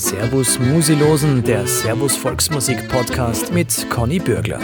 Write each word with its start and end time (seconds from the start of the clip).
Servus 0.00 0.58
Musilosen, 0.58 1.44
der 1.44 1.66
Servus 1.66 2.16
Volksmusik 2.16 2.88
Podcast 2.88 3.52
mit 3.52 3.86
Conny 3.90 4.18
Bürgler. 4.18 4.58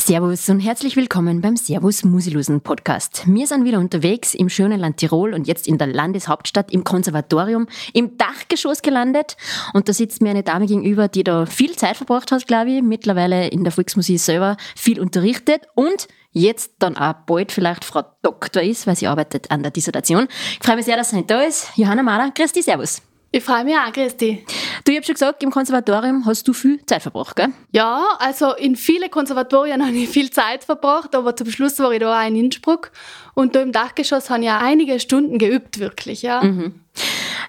Servus 0.00 0.48
und 0.48 0.58
herzlich 0.58 0.96
willkommen 0.96 1.40
beim 1.40 1.56
Servus 1.56 2.02
Musilosen 2.02 2.60
Podcast. 2.60 3.22
Wir 3.26 3.46
sind 3.46 3.64
wieder 3.64 3.78
unterwegs 3.78 4.34
im 4.34 4.48
schönen 4.48 4.80
Land 4.80 4.96
Tirol 4.96 5.34
und 5.34 5.46
jetzt 5.46 5.68
in 5.68 5.78
der 5.78 5.86
Landeshauptstadt 5.86 6.72
im 6.72 6.82
Konservatorium 6.82 7.68
im 7.92 8.18
Dachgeschoss 8.18 8.82
gelandet. 8.82 9.36
Und 9.72 9.88
da 9.88 9.92
sitzt 9.92 10.20
mir 10.20 10.30
eine 10.30 10.42
Dame 10.42 10.66
gegenüber, 10.66 11.06
die 11.06 11.22
da 11.22 11.46
viel 11.46 11.76
Zeit 11.76 11.96
verbracht 11.96 12.32
hat, 12.32 12.48
glaube 12.48 12.72
ich, 12.72 12.82
mittlerweile 12.82 13.46
in 13.46 13.62
der 13.62 13.72
Volksmusik 13.72 14.18
selber 14.18 14.56
viel 14.74 14.98
unterrichtet 15.00 15.62
und 15.76 16.08
jetzt 16.34 16.72
dann 16.80 16.98
auch 16.98 17.14
bald 17.26 17.52
vielleicht 17.52 17.84
Frau 17.84 18.02
Doktor 18.22 18.62
ist, 18.62 18.86
weil 18.86 18.96
sie 18.96 19.06
arbeitet 19.06 19.50
an 19.50 19.62
der 19.62 19.70
Dissertation. 19.70 20.28
Ich 20.60 20.66
freue 20.66 20.76
mich 20.76 20.84
sehr, 20.84 20.96
dass 20.96 21.10
sie 21.10 21.16
nicht 21.16 21.30
da 21.30 21.40
ist. 21.40 21.68
Johanna 21.76 22.02
Mahler, 22.02 22.30
Christi, 22.32 22.60
Servus. 22.60 23.00
Ich 23.34 23.42
freue 23.42 23.64
mich 23.64 23.74
auch, 23.74 23.92
Christi. 23.92 24.46
Du, 24.84 24.92
ich 24.92 24.98
habe 24.98 25.06
schon 25.06 25.14
gesagt, 25.14 25.42
im 25.42 25.50
Konservatorium 25.50 26.24
hast 26.24 26.46
du 26.46 26.52
viel 26.52 26.86
Zeit 26.86 27.02
verbracht, 27.02 27.34
gell? 27.34 27.48
Ja, 27.72 28.10
also 28.20 28.54
in 28.54 28.76
viele 28.76 29.08
Konservatorien 29.08 29.82
habe 29.84 29.96
ich 29.96 30.08
viel 30.08 30.30
Zeit 30.30 30.62
verbracht, 30.62 31.16
aber 31.16 31.34
zum 31.34 31.50
Schluss 31.50 31.76
war 31.80 31.90
ich 31.90 31.98
da 31.98 32.16
auch 32.16 32.28
in 32.28 32.36
Innsbruck 32.36 32.92
und 33.34 33.56
da 33.56 33.62
im 33.62 33.72
Dachgeschoss 33.72 34.30
habe 34.30 34.44
ich 34.44 34.50
auch 34.50 34.60
einige 34.60 35.00
Stunden 35.00 35.38
geübt, 35.38 35.80
wirklich, 35.80 36.22
ja. 36.22 36.44
Mhm. 36.44 36.80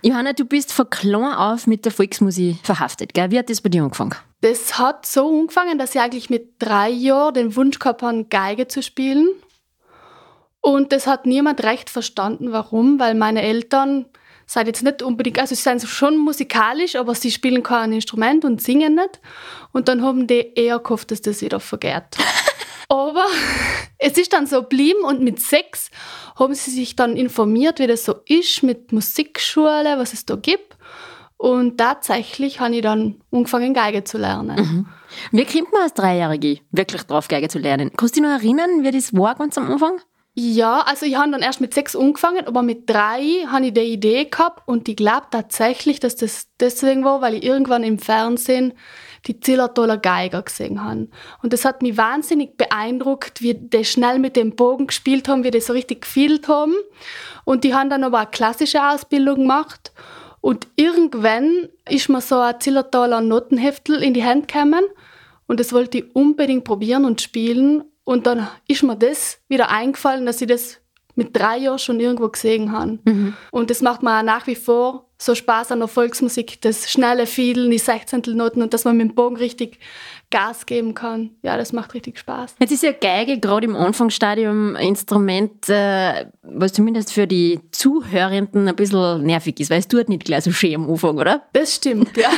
Johanna, 0.02 0.34
du 0.34 0.46
bist 0.46 0.74
von 0.74 0.90
klein 0.90 1.36
auf 1.36 1.68
mit 1.68 1.86
der 1.86 1.92
Volksmusik 1.92 2.58
verhaftet, 2.64 3.14
gell? 3.14 3.30
Wie 3.30 3.38
hat 3.38 3.52
das 3.52 3.62
bei 3.62 3.70
dir 3.70 3.84
angefangen? 3.84 4.16
Das 4.42 4.80
hat 4.80 5.06
so 5.06 5.40
angefangen, 5.40 5.78
dass 5.78 5.94
ich 5.94 6.02
eigentlich 6.02 6.32
mit 6.32 6.56
drei 6.58 6.90
Jahren 6.90 7.36
den 7.36 7.56
Wunsch 7.56 7.78
gehabt 7.78 8.02
habe, 8.02 8.24
Geige 8.24 8.68
zu 8.68 8.82
spielen. 8.82 9.28
Und 10.62 10.92
das 10.94 11.06
hat 11.06 11.28
niemand 11.28 11.62
recht 11.62 11.92
verstanden, 11.92 12.52
warum, 12.52 13.00
weil 13.00 13.14
meine 13.14 13.44
Eltern 13.44 14.08
seid 14.46 14.68
jetzt 14.68 14.84
nicht 14.84 15.02
unbedingt, 15.02 15.40
also 15.40 15.56
sie 15.56 15.62
sind 15.62 15.82
schon 15.84 16.18
musikalisch, 16.18 16.96
aber 16.96 17.16
sie 17.16 17.32
spielen 17.32 17.64
kein 17.64 17.92
Instrument 17.92 18.46
und 18.46 18.62
singen 18.62 18.96
nicht. 18.96 19.20
Und 19.72 19.88
dann 19.88 20.04
haben 20.04 20.28
die 20.28 20.54
eher 20.56 20.80
gehofft, 20.80 21.12
dass 21.12 21.22
das 21.22 21.42
wieder 21.42 21.60
vergeht. 21.60 22.04
aber 22.90 23.26
es 23.98 24.18
ist 24.18 24.34
dann 24.34 24.48
so 24.48 24.62
geblieben 24.62 25.04
und 25.04 25.22
mit 25.22 25.40
sechs 25.42 25.90
haben 26.36 26.54
sie 26.54 26.72
sich 26.72 26.96
dann 26.96 27.18
informiert, 27.18 27.80
wie 27.80 27.88
das 27.88 28.06
so 28.06 28.16
ist 28.28 28.64
mit 28.64 28.92
Musikschule, 28.92 29.98
was 29.98 30.14
es 30.14 30.26
da 30.26 30.36
gibt. 30.36 30.76
Und 31.38 31.78
tatsächlich 31.78 32.60
habe 32.60 32.76
ich 32.76 32.82
dann 32.82 33.22
angefangen, 33.32 33.74
Geige 33.74 34.04
zu 34.04 34.18
lernen. 34.18 34.56
Mhm. 34.58 34.86
Wie 35.32 35.46
kommt 35.46 35.72
man 35.74 35.84
als 35.84 35.94
Dreijährige 35.94 36.60
wirklich 36.72 37.04
drauf, 37.04 37.28
Geige 37.28 37.50
zu 37.50 37.60
lernen? 37.60 37.92
Kannst 37.96 38.16
du 38.16 38.22
dich 38.22 38.30
noch 38.30 38.38
erinnern, 38.38 38.84
wie 38.84 38.92
das 38.92 39.14
war 39.14 39.36
ganz 39.36 39.58
am 39.58 39.72
Anfang? 39.72 40.00
Ja, 40.38 40.82
also 40.82 41.06
ich 41.06 41.16
habe 41.16 41.32
dann 41.32 41.42
erst 41.42 41.62
mit 41.62 41.74
sechs 41.74 41.96
angefangen, 41.96 42.46
aber 42.46 42.62
mit 42.62 42.90
drei 42.90 43.46
habe 43.48 43.68
ich 43.68 43.74
die 43.74 43.94
Idee 43.94 44.26
gehabt 44.26 44.68
und 44.68 44.90
ich 44.90 44.98
glaube 44.98 45.28
tatsächlich, 45.32 46.02
dass 46.02 46.18
das 46.18 46.50
deswegen 46.60 47.06
war, 47.06 47.22
weil 47.22 47.36
ich 47.36 47.44
irgendwann 47.44 47.86
im 47.86 48.00
Fernsehen 48.00 48.74
die 49.28 49.40
Zillertaler 49.40 49.98
Geiger 49.98 50.42
gesehen 50.42 50.84
habe. 50.84 51.08
Und 51.42 51.54
das 51.54 51.64
hat 51.64 51.82
mich 51.82 51.96
wahnsinnig 51.96 52.58
beeindruckt, 52.58 53.42
wie 53.42 53.54
die 53.54 53.86
schnell 53.86 54.20
mit 54.20 54.36
dem 54.36 54.58
Bogen 54.58 54.88
gespielt 54.88 55.30
haben, 55.30 55.46
wie 55.46 55.52
die 55.52 55.62
so 55.62 55.72
richtig 55.72 56.02
gefühlt 56.02 56.50
haben. 56.50 56.76
Und 57.46 57.64
die 57.64 57.74
haben 57.74 57.90
dann 57.90 58.04
aber 58.04 58.20
eine 58.20 58.30
klassische 58.30 58.86
Ausbildung 58.86 59.38
gemacht. 59.38 59.94
Und 60.42 60.68
irgendwann 60.76 61.70
ist 61.90 62.10
mir 62.10 62.20
so 62.20 62.38
ein 62.40 62.60
Zillertaler 62.60 63.22
Notenheftel 63.22 64.04
in 64.04 64.14
die 64.14 64.26
Hand 64.26 64.50
gekommen 64.50 64.84
und 65.48 65.60
das 65.60 65.74
wollte 65.74 66.00
ich 66.00 66.16
unbedingt 66.16 66.64
probieren 66.66 67.06
und 67.06 67.22
spielen. 67.22 67.84
Und 68.06 68.28
dann 68.28 68.48
ist 68.68 68.84
mir 68.84 68.96
das 68.96 69.40
wieder 69.50 69.70
eingefallen, 69.70 70.26
dass 70.26 70.40
ich 70.40 70.48
das 70.48 70.80
mit 71.16 71.36
drei 71.36 71.58
Jahren 71.58 71.80
schon 71.80 72.00
irgendwo 72.00 72.30
gesehen 72.30 72.72
habe. 72.72 73.00
Mhm. 73.04 73.34
Und 73.52 73.70
das 73.70 73.82
macht 73.82 74.04
mir 74.04 74.20
auch 74.20 74.24
nach 74.24 74.48
wie 74.48 74.56
vor 74.56 75.10
so 75.18 75.34
Spaß 75.34 75.72
an 75.72 75.80
der 75.80 75.88
Volksmusik, 75.88 76.62
das 76.62 76.92
schnelle 76.92 77.26
Fiedel, 77.26 77.70
die 77.70 77.78
Sechzehntelnoten 77.78 78.62
und 78.62 78.74
dass 78.74 78.84
man 78.84 78.98
mit 78.98 79.10
dem 79.10 79.16
Bogen 79.16 79.38
richtig 79.38 79.80
Gas 80.32 80.66
geben 80.66 80.94
kann. 80.94 81.32
Ja, 81.44 81.56
das 81.56 81.72
macht 81.72 81.94
richtig 81.94 82.20
Spaß. 82.20 82.56
Jetzt 82.60 82.72
ist 82.72 82.84
ja 82.84 82.92
Geige 82.92 83.40
gerade 83.40 83.66
im 83.66 83.76
Anfangsstadium 83.76 84.76
ein 84.76 84.90
Instrument, 84.90 85.70
äh, 85.70 86.26
was 86.42 86.74
zumindest 86.74 87.14
für 87.14 87.28
die 87.28 87.62
Zuhörenden 87.72 88.68
ein 88.68 88.76
bisschen 88.76 89.24
nervig 89.24 89.60
ist, 89.60 89.70
weil 89.70 89.80
es 89.80 89.88
tut 89.88 90.10
nicht 90.10 90.26
gleich 90.26 90.44
so 90.44 90.52
schön 90.52 90.76
am 90.76 90.90
Anfang, 90.90 91.18
oder? 91.18 91.44
Das 91.54 91.76
stimmt, 91.76 92.18
ja. 92.18 92.30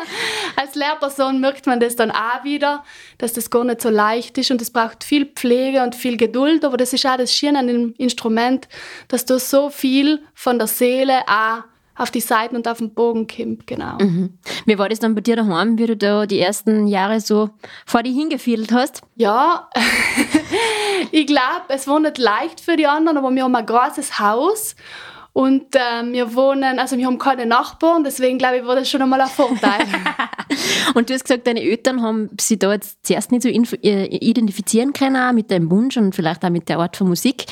Als 0.56 0.74
Lehrperson 0.74 1.40
merkt 1.40 1.66
man 1.66 1.80
das 1.80 1.96
dann 1.96 2.10
auch 2.10 2.42
wieder, 2.42 2.84
dass 3.16 3.32
das 3.32 3.48
gar 3.48 3.64
nicht 3.64 3.80
so 3.80 3.88
leicht 3.88 4.36
ist 4.36 4.50
und 4.50 4.60
es 4.60 4.70
braucht 4.70 5.04
viel 5.04 5.24
Pflege 5.24 5.82
und 5.82 5.94
viel 5.94 6.16
Geduld, 6.16 6.64
aber 6.64 6.76
das 6.76 6.92
ist 6.92 7.06
auch 7.06 7.16
das 7.16 7.32
Schöne 7.32 7.60
an 7.60 7.68
dem 7.68 7.94
Instrument, 7.96 8.68
dass 9.06 9.24
du 9.24 9.38
so 9.38 9.70
viel 9.70 10.20
von 10.34 10.58
der 10.58 10.66
Seele 10.66 11.20
auch 11.28 11.62
auf 11.98 12.10
die 12.10 12.20
Seiten 12.20 12.56
und 12.56 12.66
auf 12.68 12.78
den 12.78 12.94
Bogen 12.94 13.26
kommt, 13.26 13.66
genau. 13.66 13.98
Mhm. 13.98 14.38
Wie 14.64 14.78
war 14.78 14.88
das 14.88 15.00
dann 15.00 15.14
bei 15.14 15.20
dir 15.20 15.36
daheim, 15.36 15.76
wie 15.78 15.86
du 15.86 15.96
da 15.96 16.26
die 16.26 16.40
ersten 16.40 16.86
Jahre 16.86 17.20
so 17.20 17.50
vor 17.84 18.02
dir 18.02 18.12
hingefiedelt 18.12 18.72
hast? 18.72 19.02
Ja, 19.16 19.68
ich 21.10 21.26
glaube, 21.26 21.64
es 21.68 21.86
war 21.88 22.00
nicht 22.00 22.18
leicht 22.18 22.60
für 22.60 22.76
die 22.76 22.86
anderen, 22.86 23.18
aber 23.18 23.30
wir 23.30 23.42
haben 23.42 23.54
ein 23.54 23.66
großes 23.66 24.18
Haus 24.18 24.76
und 25.38 25.76
äh, 25.76 26.02
wir 26.10 26.34
wohnen, 26.34 26.80
also 26.80 26.98
wir 26.98 27.06
haben 27.06 27.16
keine 27.16 27.46
Nachbarn, 27.46 28.02
deswegen 28.02 28.38
glaube 28.38 28.56
ich, 28.56 28.66
war 28.66 28.74
das 28.74 28.90
schon 28.90 29.02
einmal 29.02 29.20
ein 29.20 29.28
Vorteil. 29.28 29.86
und 30.94 31.08
du 31.08 31.14
hast 31.14 31.22
gesagt, 31.22 31.46
deine 31.46 31.62
Eltern 31.62 32.02
haben 32.02 32.28
sie 32.40 32.58
da 32.58 32.72
jetzt 32.72 33.06
zuerst 33.06 33.30
nicht 33.30 33.44
so 33.44 33.48
äh, 33.48 34.06
identifizieren 34.06 34.92
können, 34.92 35.36
mit 35.36 35.52
deinem 35.52 35.70
Wunsch 35.70 35.96
und 35.96 36.12
vielleicht 36.12 36.44
auch 36.44 36.50
mit 36.50 36.68
der 36.68 36.80
Art 36.80 36.96
von 36.96 37.06
Musik. 37.06 37.46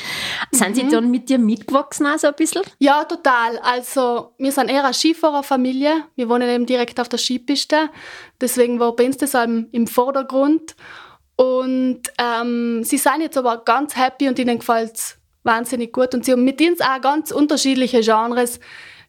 Sind 0.50 0.70
mhm. 0.70 0.74
sie 0.74 0.88
dann 0.88 1.12
mit 1.12 1.28
dir 1.28 1.38
mitgewachsen 1.38 2.08
auch 2.08 2.18
so 2.18 2.26
ein 2.26 2.34
bisschen? 2.34 2.62
Ja, 2.80 3.04
total. 3.04 3.60
Also 3.60 4.32
wir 4.36 4.50
sind 4.50 4.68
eher 4.68 4.82
eine 4.82 4.92
Skifahrerfamilie. 4.92 6.06
Wir 6.16 6.28
wohnen 6.28 6.48
eben 6.48 6.66
direkt 6.66 6.98
auf 6.98 7.08
der 7.08 7.18
Skipiste. 7.18 7.88
Deswegen 8.40 8.80
war 8.80 8.96
bei 8.96 9.06
uns 9.06 9.16
das 9.18 9.34
im 9.34 9.86
Vordergrund. 9.86 10.74
Und 11.36 12.00
ähm, 12.18 12.82
sie 12.82 12.98
sind 12.98 13.20
jetzt 13.20 13.38
aber 13.38 13.58
ganz 13.58 13.94
happy 13.94 14.26
und 14.26 14.40
ihnen 14.40 14.58
gefällt 14.58 14.96
es 14.96 15.15
wahnsinnig 15.46 15.92
gut. 15.92 16.14
Und 16.14 16.24
sie 16.24 16.32
haben 16.32 16.44
mit 16.44 16.60
uns 16.60 16.80
auch 16.80 17.00
ganz 17.00 17.30
unterschiedliche 17.30 18.00
Genres 18.00 18.60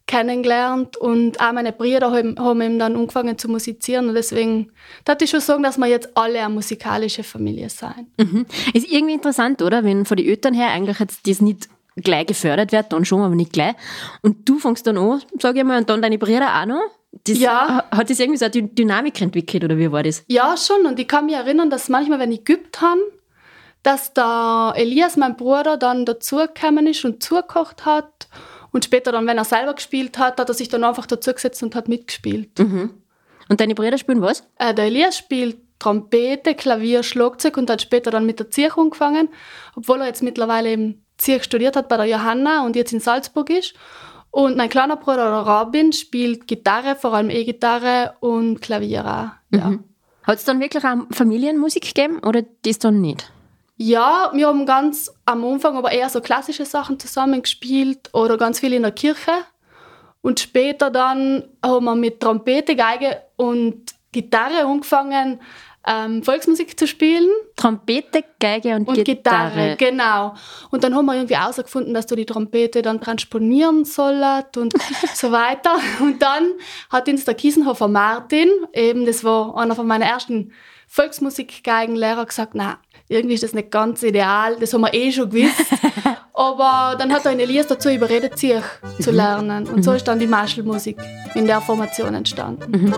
kennengelernt 0.07 0.95
und 0.95 1.39
auch 1.41 1.51
meine 1.51 1.73
Brüder 1.73 2.11
haben, 2.11 2.39
haben 2.39 2.61
eben 2.61 2.79
dann 2.79 2.95
angefangen 2.95 3.37
zu 3.37 3.49
musizieren 3.49 4.07
und 4.07 4.15
deswegen 4.15 4.71
darf 5.03 5.21
ich 5.21 5.29
schon 5.29 5.41
sagen, 5.41 5.63
dass 5.63 5.77
wir 5.77 5.87
jetzt 5.87 6.15
alle 6.15 6.39
eine 6.39 6.53
musikalische 6.53 7.23
Familie 7.23 7.69
sein. 7.69 8.07
Mhm. 8.17 8.45
Ist 8.73 8.89
irgendwie 8.89 9.15
interessant, 9.15 9.61
oder? 9.61 9.83
Wenn 9.83 10.05
von 10.05 10.15
den 10.15 10.27
Eltern 10.27 10.53
her 10.53 10.69
eigentlich 10.69 10.99
jetzt 10.99 11.27
das 11.27 11.41
nicht 11.41 11.67
gleich 11.97 12.27
gefördert 12.27 12.71
wird, 12.71 12.93
dann 12.93 13.03
schon, 13.03 13.21
aber 13.21 13.35
nicht 13.35 13.51
gleich. 13.51 13.75
Und 14.21 14.47
du 14.47 14.59
fängst 14.59 14.87
dann 14.87 14.97
an, 14.97 15.21
sage 15.39 15.59
ich 15.59 15.65
mal, 15.65 15.77
und 15.77 15.89
dann 15.89 16.01
deine 16.01 16.17
Brüder 16.17 16.61
auch 16.61 16.65
noch? 16.65 16.83
Das, 17.25 17.37
ja. 17.37 17.83
Hat 17.91 18.09
das 18.09 18.19
irgendwie 18.19 18.37
so 18.37 18.45
eine 18.45 18.63
Dynamik 18.63 19.21
entwickelt 19.21 19.63
oder 19.63 19.77
wie 19.77 19.91
war 19.91 20.03
das? 20.03 20.23
Ja, 20.27 20.55
schon. 20.55 20.85
Und 20.85 20.99
ich 20.99 21.07
kann 21.07 21.25
mich 21.25 21.35
erinnern, 21.35 21.69
dass 21.69 21.89
manchmal, 21.89 22.19
wenn 22.19 22.31
ich 22.31 22.45
geübt 22.45 22.79
habe, 22.79 23.01
dass 23.87 24.11
der 24.13 24.73
Elias, 24.75 25.15
mein 25.15 25.37
Bruder, 25.37 25.77
dann 25.77 26.05
dazugekommen 26.05 26.87
ist 26.87 27.05
und 27.05 27.23
zugekocht 27.23 27.85
hat. 27.85 28.27
Und 28.73 28.83
später 28.83 29.13
dann, 29.13 29.25
wenn 29.27 29.37
er 29.37 29.45
selber 29.45 29.75
gespielt 29.75 30.17
hat, 30.17 30.41
hat 30.41 30.49
er 30.49 30.53
sich 30.53 30.67
dann 30.67 30.83
einfach 30.83 31.05
dazugesetzt 31.05 31.63
und 31.63 31.73
hat 31.73 31.87
mitgespielt. 31.87 32.59
Mhm. 32.59 32.95
Und 33.47 33.61
deine 33.61 33.75
Brüder 33.75 33.97
spielen 33.97 34.21
was? 34.21 34.43
Äh, 34.59 34.73
der 34.73 34.87
Elias 34.87 35.17
spielt 35.17 35.59
Trompete, 35.79 36.53
Klavier, 36.53 37.01
Schlagzeug 37.01 37.55
und 37.55 37.69
hat 37.69 37.81
später 37.81 38.11
dann 38.11 38.25
mit 38.25 38.39
der 38.39 38.51
Zirch 38.51 38.75
angefangen, 38.75 39.29
obwohl 39.77 40.01
er 40.01 40.07
jetzt 40.07 40.21
mittlerweile 40.21 40.69
eben 40.69 41.05
Zirch 41.17 41.45
studiert 41.45 41.77
hat 41.77 41.87
bei 41.87 41.95
der 41.95 42.07
Johanna 42.07 42.65
und 42.65 42.75
jetzt 42.75 42.91
in 42.91 42.99
Salzburg 42.99 43.49
ist. 43.49 43.73
Und 44.31 44.57
mein 44.57 44.67
kleiner 44.67 44.97
Bruder 44.97 45.31
der 45.31 45.53
Robin 45.53 45.93
spielt 45.93 46.45
Gitarre, 46.45 46.97
vor 46.97 47.13
allem 47.13 47.29
E-Gitarre 47.29 48.15
und 48.19 48.61
Klavier 48.61 49.05
auch. 49.05 49.57
Ja. 49.57 49.69
Mhm. 49.69 49.85
Hat 50.23 50.39
es 50.39 50.43
dann 50.43 50.59
wirklich 50.59 50.83
auch 50.83 50.97
Familienmusik 51.11 51.83
gegeben 51.83 52.19
oder 52.19 52.43
das 52.63 52.79
dann 52.79 52.99
nicht? 52.99 53.31
Ja, 53.77 54.31
wir 54.33 54.47
haben 54.47 54.65
ganz 54.65 55.11
am 55.25 55.45
Anfang 55.45 55.77
aber 55.77 55.91
eher 55.91 56.09
so 56.09 56.19
klassische 56.19 56.65
Sachen 56.65 56.99
zusammengespielt 56.99 58.09
oder 58.13 58.37
ganz 58.37 58.59
viel 58.59 58.73
in 58.73 58.81
der 58.81 58.91
Kirche. 58.91 59.31
Und 60.21 60.39
später 60.39 60.89
dann 60.89 61.43
haben 61.63 61.85
wir 61.85 61.95
mit 61.95 62.19
Trompete, 62.19 62.75
Geige 62.75 63.21
und 63.35 63.93
Gitarre 64.11 64.65
angefangen, 64.65 65.39
ähm, 65.85 66.23
Volksmusik 66.23 66.77
zu 66.77 66.87
spielen. 66.87 67.29
Trompete, 67.55 68.23
Geige 68.39 68.75
und, 68.75 68.87
und 68.87 69.05
Gitarre. 69.05 69.75
Gitarre. 69.75 69.75
Genau. 69.77 70.33
Und 70.71 70.83
dann 70.83 70.95
haben 70.95 71.05
wir 71.05 71.15
irgendwie 71.15 71.37
herausgefunden, 71.37 71.93
dass 71.93 72.07
du 72.07 72.15
die 72.15 72.25
Trompete 72.25 72.81
dann 72.81 72.99
transponieren 72.99 73.85
sollst 73.85 74.57
und 74.57 74.73
so 75.13 75.31
weiter. 75.31 75.75
Und 76.01 76.21
dann 76.21 76.51
hat 76.89 77.07
uns 77.07 77.25
der 77.25 77.35
Kiesenhofer 77.35 77.87
Martin, 77.87 78.49
eben 78.73 79.05
das 79.05 79.23
war 79.23 79.55
einer 79.55 79.75
von 79.75 79.87
meinen 79.87 80.01
ersten 80.01 80.51
Volksmusikgeigenlehrer, 80.87 82.25
gesagt, 82.25 82.53
na 82.55 82.79
irgendwie 83.09 83.35
ist 83.35 83.43
das 83.43 83.53
nicht 83.53 83.71
ganz 83.71 84.03
ideal, 84.03 84.57
das 84.59 84.73
haben 84.73 84.81
wir 84.81 84.93
eh 84.93 85.11
schon 85.11 85.29
gewusst. 85.29 85.65
Aber 86.33 86.95
dann 86.97 87.11
hat 87.11 87.25
er 87.25 87.31
Elias 87.31 87.67
dazu 87.67 87.89
überredet, 87.89 88.37
sich 88.37 88.61
zu 88.99 89.11
mhm. 89.11 89.15
lernen. 89.15 89.67
Und 89.67 89.83
so 89.83 89.93
ist 89.93 90.07
dann 90.07 90.19
die 90.19 90.27
Marschallmusik 90.27 90.97
in 91.33 91.47
der 91.47 91.61
Formation 91.61 92.13
entstanden. 92.13 92.71
Mhm. 92.71 92.95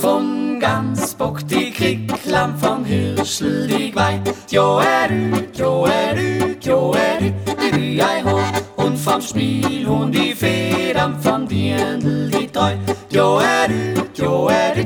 Vom 0.00 0.58
Gamsbock 0.58 1.46
die 1.48 1.70
Kricklam, 1.70 2.56
vom 2.56 2.84
Hirschel 2.84 3.66
die 3.66 3.90
Gwei, 3.90 4.20
jo 4.50 4.78
er 4.78 5.10
jo 5.54 5.84
er 5.84 6.16
jo 6.62 6.94
er 6.94 8.24
ho, 8.24 8.40
und 8.76 8.96
vom 8.96 9.20
Spiel 9.20 9.86
und 9.86 10.12
die 10.12 10.34
Federn 10.34 11.20
vom 11.20 11.46
Dirndl 11.46 12.30
die 12.30 12.46
treu. 12.46 12.72
Jo 13.10 13.38
er 13.38 13.68
jo 14.14 14.48
er 14.48 14.76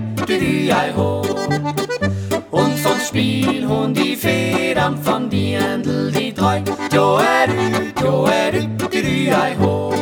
Spiel 3.07 3.67
und 3.67 3.95
die 3.95 4.17
Federn 4.17 4.97
vom 4.97 5.29
Dirndl 5.29 6.11
die 6.11 6.33
treu. 6.33 6.61
Jo 6.91 7.19
er 7.19 7.49
jo 8.01 8.25
er 8.25 8.53
du 8.53 8.99
ei 9.31 9.55
ho. 9.61 9.93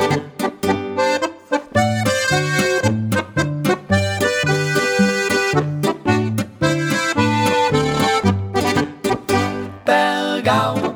Bergau 9.85 10.93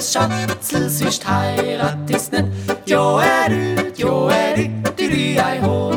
satset 0.00 0.90
sist 0.90 1.24
heiratest 1.24 2.34
Jo 2.86 3.18
er 3.18 3.48
du, 3.48 3.90
jo 3.98 4.28
er 4.28 4.56
du, 4.56 4.62
du 4.96 5.08
du 5.08 5.22
ei 5.42 5.58
hå 5.62 5.90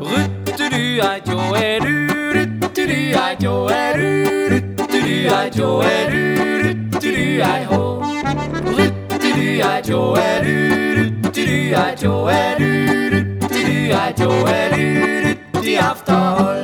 Rutt 0.00 0.58
du 0.58 0.76
ei, 0.76 1.20
jo 1.26 1.38
er 1.54 1.80
du, 1.80 1.94
rutt 2.34 2.74
du 2.74 2.82
ei, 2.82 3.36
jo 3.40 3.54
er 3.68 3.96
du 3.96 4.08
Rutt 4.52 4.84
du 4.92 5.00
ei, 5.00 5.50
jo 5.56 5.70
er 5.80 6.10
du, 6.12 6.22
rutt 6.64 7.00
du 7.02 7.14
ei 7.48 7.64
hå 7.70 7.82
Rutt 8.78 9.18
du 9.22 9.32
ei, 9.32 9.82
jo 9.88 10.02
er 10.14 10.44
du, 10.44 10.56
rutt 11.00 11.34
du 11.34 11.42
ei, 11.46 11.94
jo 12.02 12.14
er 12.26 12.58
du 12.58 12.70
Rutt 13.16 13.50
du 13.50 13.58
ei, 13.58 14.14
jo 14.20 14.32
er 14.46 14.76
du, 14.76 14.86
rutt 15.26 15.66
i 15.66 15.76
aftal 15.76 16.57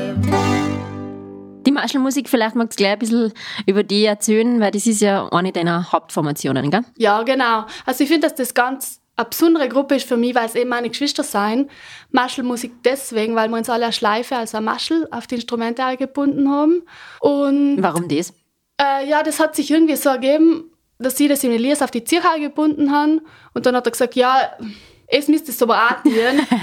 Die 1.84 1.98
Marschallmusik, 1.98 2.30
vielleicht 2.30 2.54
magst 2.54 2.78
du 2.80 2.82
gleich 2.82 2.92
ein 2.94 2.98
bisschen 2.98 3.32
über 3.66 3.82
die 3.82 4.06
erzählen, 4.06 4.58
weil 4.58 4.70
das 4.70 4.86
ist 4.86 5.02
ja 5.02 5.28
eine 5.28 5.52
deiner 5.52 5.92
Hauptformationen, 5.92 6.70
gell? 6.70 6.80
Ja, 6.96 7.22
genau. 7.24 7.66
Also 7.84 8.04
ich 8.04 8.08
finde, 8.10 8.26
dass 8.26 8.34
das 8.34 8.54
ganz 8.54 9.02
eine 9.16 9.26
besondere 9.28 9.68
Gruppe 9.68 9.96
ist 9.96 10.08
für 10.08 10.16
mich, 10.16 10.34
weil 10.34 10.46
es 10.46 10.54
eben 10.54 10.70
meine 10.70 10.88
Geschwister 10.88 11.22
sein. 11.22 11.68
Maschelmusik 12.10 12.72
deswegen, 12.84 13.34
weil 13.34 13.50
wir 13.50 13.58
uns 13.58 13.68
alle 13.68 13.84
eine 13.84 13.92
Schleife, 13.92 14.34
also 14.34 14.56
eine 14.56 14.64
Maschel, 14.64 15.06
auf 15.10 15.26
die 15.26 15.34
Instrumente 15.34 15.82
gebunden 15.98 16.50
haben. 16.50 16.82
Und 17.20 17.82
Warum 17.82 18.08
das? 18.08 18.32
äh, 18.80 19.06
ja, 19.06 19.22
das 19.22 19.38
hat 19.38 19.54
sich 19.54 19.70
irgendwie 19.70 19.96
so 19.96 20.08
ergeben, 20.08 20.70
dass 20.98 21.18
sie 21.18 21.28
das 21.28 21.44
in 21.44 21.52
Elias 21.52 21.82
auf 21.82 21.90
die 21.90 22.02
Zirche 22.04 22.40
gebunden 22.40 22.92
haben. 22.92 23.20
Und 23.52 23.66
dann 23.66 23.76
hat 23.76 23.86
er 23.86 23.90
gesagt, 23.90 24.14
ja, 24.16 24.56
es 25.06 25.28
müsste 25.28 25.50
es 25.50 25.62
aber 25.62 25.76
auch 25.76 25.96
tun. 26.02 26.12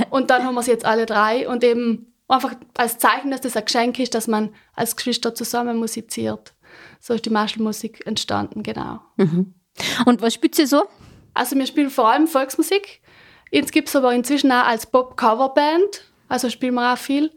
und 0.09 0.31
dann 0.31 0.43
haben 0.43 0.55
wir 0.55 0.61
es 0.61 0.67
jetzt 0.67 0.83
alle 0.83 1.05
drei. 1.05 1.47
Und 1.47 1.63
eben 1.63 2.10
einfach 2.31 2.55
als 2.75 2.97
Zeichen, 2.97 3.31
dass 3.31 3.41
das 3.41 3.55
ein 3.57 3.65
Geschenk 3.65 3.99
ist, 3.99 4.15
dass 4.15 4.27
man 4.27 4.53
als 4.73 4.95
Geschwister 4.95 5.35
zusammen 5.35 5.77
musiziert. 5.77 6.53
So 6.99 7.13
ist 7.13 7.25
die 7.25 7.29
Maschelmusik 7.29 8.05
entstanden, 8.05 8.63
genau. 8.63 9.01
Und 10.05 10.21
was 10.21 10.33
spielt 10.33 10.55
sie 10.55 10.65
so? 10.65 10.83
Also 11.33 11.55
wir 11.55 11.65
spielen 11.65 11.89
vor 11.89 12.09
allem 12.09 12.27
Volksmusik. 12.27 13.01
Jetzt 13.51 13.71
gibt 13.71 13.89
es 13.89 13.95
aber 13.95 14.13
inzwischen 14.13 14.51
auch 14.51 14.65
als 14.65 14.85
Pop-Coverband. 14.85 16.03
Also 16.27 16.49
spielen 16.49 16.75
wir 16.75 16.93
auch 16.93 16.97
viel. 16.97 17.31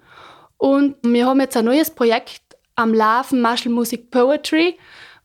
Und 0.57 0.97
wir 1.03 1.27
haben 1.27 1.41
jetzt 1.41 1.57
ein 1.57 1.65
neues 1.65 1.91
Projekt 1.91 2.43
am 2.77 2.95
Laufen, 2.95 3.41
Maschelmusik 3.41 4.11
Poetry, 4.11 4.79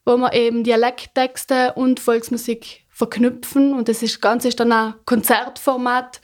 wo 0.05 0.17
wir 0.17 0.33
eben 0.33 0.63
Dialekttexte 0.63 1.73
und 1.73 1.99
Volksmusik 1.99 2.85
verknüpfen. 2.89 3.73
Und 3.73 3.87
das 3.87 4.01
ist, 4.01 4.21
Ganze 4.21 4.47
ist 4.47 4.59
dann 4.59 4.71
ein 4.71 4.95
Konzertformat, 5.05 6.21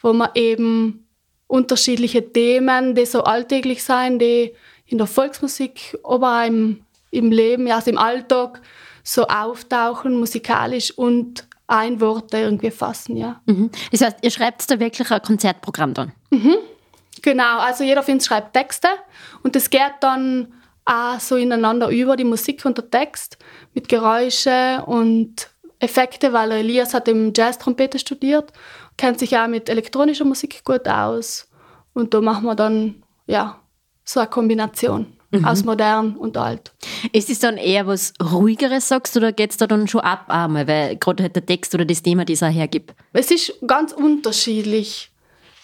wo 0.00 0.12
man 0.12 0.30
eben 0.34 1.05
unterschiedliche 1.46 2.32
Themen, 2.32 2.94
die 2.94 3.06
so 3.06 3.22
alltäglich 3.22 3.84
sein, 3.84 4.18
die 4.18 4.52
in 4.86 4.98
der 4.98 5.06
Volksmusik, 5.06 5.98
aber 6.04 6.42
auch 6.42 6.46
im, 6.46 6.82
im 7.10 7.30
Leben, 7.30 7.66
ja, 7.66 7.76
also 7.76 7.90
im 7.90 7.98
Alltag 7.98 8.60
so 9.02 9.26
auftauchen, 9.26 10.18
musikalisch 10.18 10.90
und 10.96 11.46
ein 11.68 12.00
Wort 12.00 12.32
irgendwie 12.34 12.70
fassen, 12.70 13.16
ja. 13.16 13.40
Mhm. 13.46 13.70
Das 13.90 14.00
heißt, 14.00 14.18
ihr 14.22 14.30
schreibt 14.30 14.70
da 14.70 14.78
wirklich 14.78 15.10
ein 15.10 15.22
Konzertprogramm 15.22 15.94
dann? 15.94 16.12
Genau, 17.22 17.58
also 17.58 17.82
jeder 17.82 18.02
von 18.02 18.14
uns 18.14 18.26
schreibt 18.26 18.52
Texte 18.52 18.88
und 19.42 19.56
das 19.56 19.70
geht 19.70 19.80
dann 20.00 20.52
auch 20.84 21.18
so 21.18 21.36
ineinander 21.36 21.88
über, 21.88 22.16
die 22.16 22.24
Musik 22.24 22.64
und 22.64 22.78
der 22.78 22.90
Text, 22.90 23.38
mit 23.74 23.88
Geräusche 23.88 24.82
und 24.86 25.50
Effekte, 25.78 26.32
weil 26.32 26.52
Elias 26.52 26.94
hat 26.94 27.08
im 27.08 27.32
Jazz-Trompete 27.34 27.98
studiert, 27.98 28.52
kennt 28.96 29.18
sich 29.18 29.36
auch 29.36 29.48
mit 29.48 29.68
elektronischer 29.68 30.24
Musik 30.24 30.64
gut 30.64 30.88
aus 30.88 31.48
und 31.94 32.14
da 32.14 32.20
machen 32.20 32.44
wir 32.44 32.54
dann, 32.54 33.02
ja, 33.26 33.60
so 34.04 34.20
eine 34.20 34.28
Kombination 34.28 35.16
aus 35.44 35.64
modern 35.64 36.16
und 36.16 36.36
alt. 36.36 36.72
Ist 37.12 37.28
es 37.28 37.40
dann 37.40 37.56
eher 37.56 37.86
was 37.86 38.14
Ruhigeres, 38.22 38.88
sagst 38.88 39.14
du, 39.14 39.20
oder 39.20 39.32
geht 39.32 39.50
es 39.50 39.56
da 39.56 39.66
dann 39.66 39.88
schon 39.88 40.00
ab 40.00 40.26
einmal, 40.28 40.66
weil 40.66 40.96
gerade 40.96 41.24
halt 41.24 41.36
der 41.36 41.44
Text 41.44 41.74
oder 41.74 41.84
das 41.84 42.02
Thema, 42.02 42.24
das 42.24 42.42
er 42.42 42.48
hergibt? 42.48 42.94
Es 43.12 43.30
ist 43.30 43.52
ganz 43.66 43.92
unterschiedlich. 43.92 45.10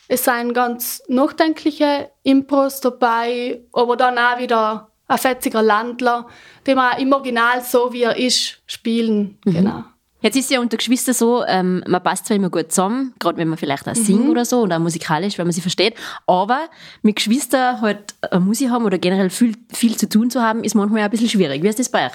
Es 0.08 0.24
sind 0.24 0.52
ganz 0.52 1.02
nachdenkliche 1.08 2.10
Impros 2.22 2.80
dabei, 2.80 3.62
aber 3.72 3.96
dann 3.96 4.18
auch 4.18 4.38
wieder 4.38 4.90
ein 5.08 5.18
fetziger 5.18 5.62
Landler, 5.62 6.26
den 6.66 6.76
wir 6.76 6.98
im 6.98 7.12
Original 7.12 7.62
so 7.62 7.92
wie 7.92 8.02
er 8.02 8.16
ist 8.16 8.62
spielen. 8.66 9.38
Genau. 9.44 9.84
Jetzt 10.22 10.36
ist 10.36 10.50
ja 10.50 10.60
unter 10.60 10.76
Geschwistern 10.76 11.14
so, 11.14 11.44
ähm, 11.46 11.82
man 11.86 12.02
passt 12.02 12.26
zwar 12.26 12.36
immer 12.36 12.50
gut 12.50 12.70
zusammen, 12.70 13.12
gerade 13.18 13.38
wenn 13.38 13.48
man 13.48 13.58
vielleicht 13.58 13.88
auch 13.88 13.94
singt 13.94 14.28
oder 14.28 14.44
so 14.44 14.60
oder 14.60 14.76
auch 14.76 14.80
musikalisch, 14.80 15.36
wenn 15.36 15.46
man 15.46 15.52
sie 15.52 15.60
versteht, 15.60 15.94
aber 16.26 16.68
mit 17.02 17.16
Geschwistern 17.16 17.80
halt 17.80 18.14
Musik 18.38 18.70
haben 18.70 18.84
oder 18.84 18.98
generell 18.98 19.30
viel, 19.30 19.56
viel 19.72 19.96
zu 19.96 20.08
tun 20.08 20.30
zu 20.30 20.40
haben, 20.40 20.64
ist 20.64 20.74
manchmal 20.74 21.00
auch 21.00 21.04
ein 21.06 21.10
bisschen 21.10 21.28
schwierig. 21.28 21.62
Wie 21.62 21.68
ist 21.68 21.78
das 21.78 21.88
bei 21.88 22.06
euch? 22.06 22.12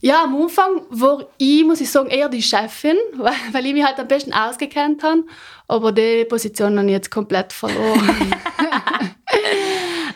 Ja, 0.00 0.24
am 0.24 0.40
Anfang 0.40 0.82
war 0.90 1.26
ich, 1.38 1.64
muss 1.64 1.80
ich 1.80 1.90
sagen, 1.90 2.08
eher 2.08 2.28
die 2.28 2.42
Chefin, 2.42 2.96
weil, 3.16 3.34
weil 3.52 3.66
ich 3.66 3.72
mich 3.72 3.84
halt 3.84 3.98
am 3.98 4.06
besten 4.06 4.32
ausgekannt 4.32 5.02
habe. 5.02 5.24
Aber 5.66 5.92
die 5.92 6.24
Position 6.24 6.78
habe 6.78 6.86
ich 6.86 6.92
jetzt 6.92 7.10
komplett 7.10 7.52
verloren. 7.52 8.08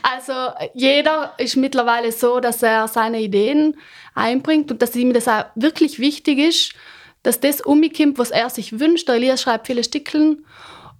also 0.02 0.32
jeder 0.74 1.34
ist 1.38 1.56
mittlerweile 1.56 2.12
so, 2.12 2.40
dass 2.40 2.62
er 2.62 2.86
seine 2.86 3.20
Ideen 3.20 3.76
einbringt 4.14 4.70
und 4.70 4.80
dass 4.82 4.94
ihm 4.94 5.12
das 5.12 5.26
auch 5.26 5.44
wirklich 5.56 5.98
wichtig 5.98 6.38
ist, 6.38 6.74
dass 7.22 7.40
das 7.40 7.60
umkommt, 7.60 8.18
was 8.18 8.30
er 8.30 8.50
sich 8.50 8.78
wünscht. 8.78 9.08
Der 9.08 9.16
Elias 9.16 9.42
schreibt 9.42 9.66
viele 9.66 9.84
Stickeln 9.84 10.44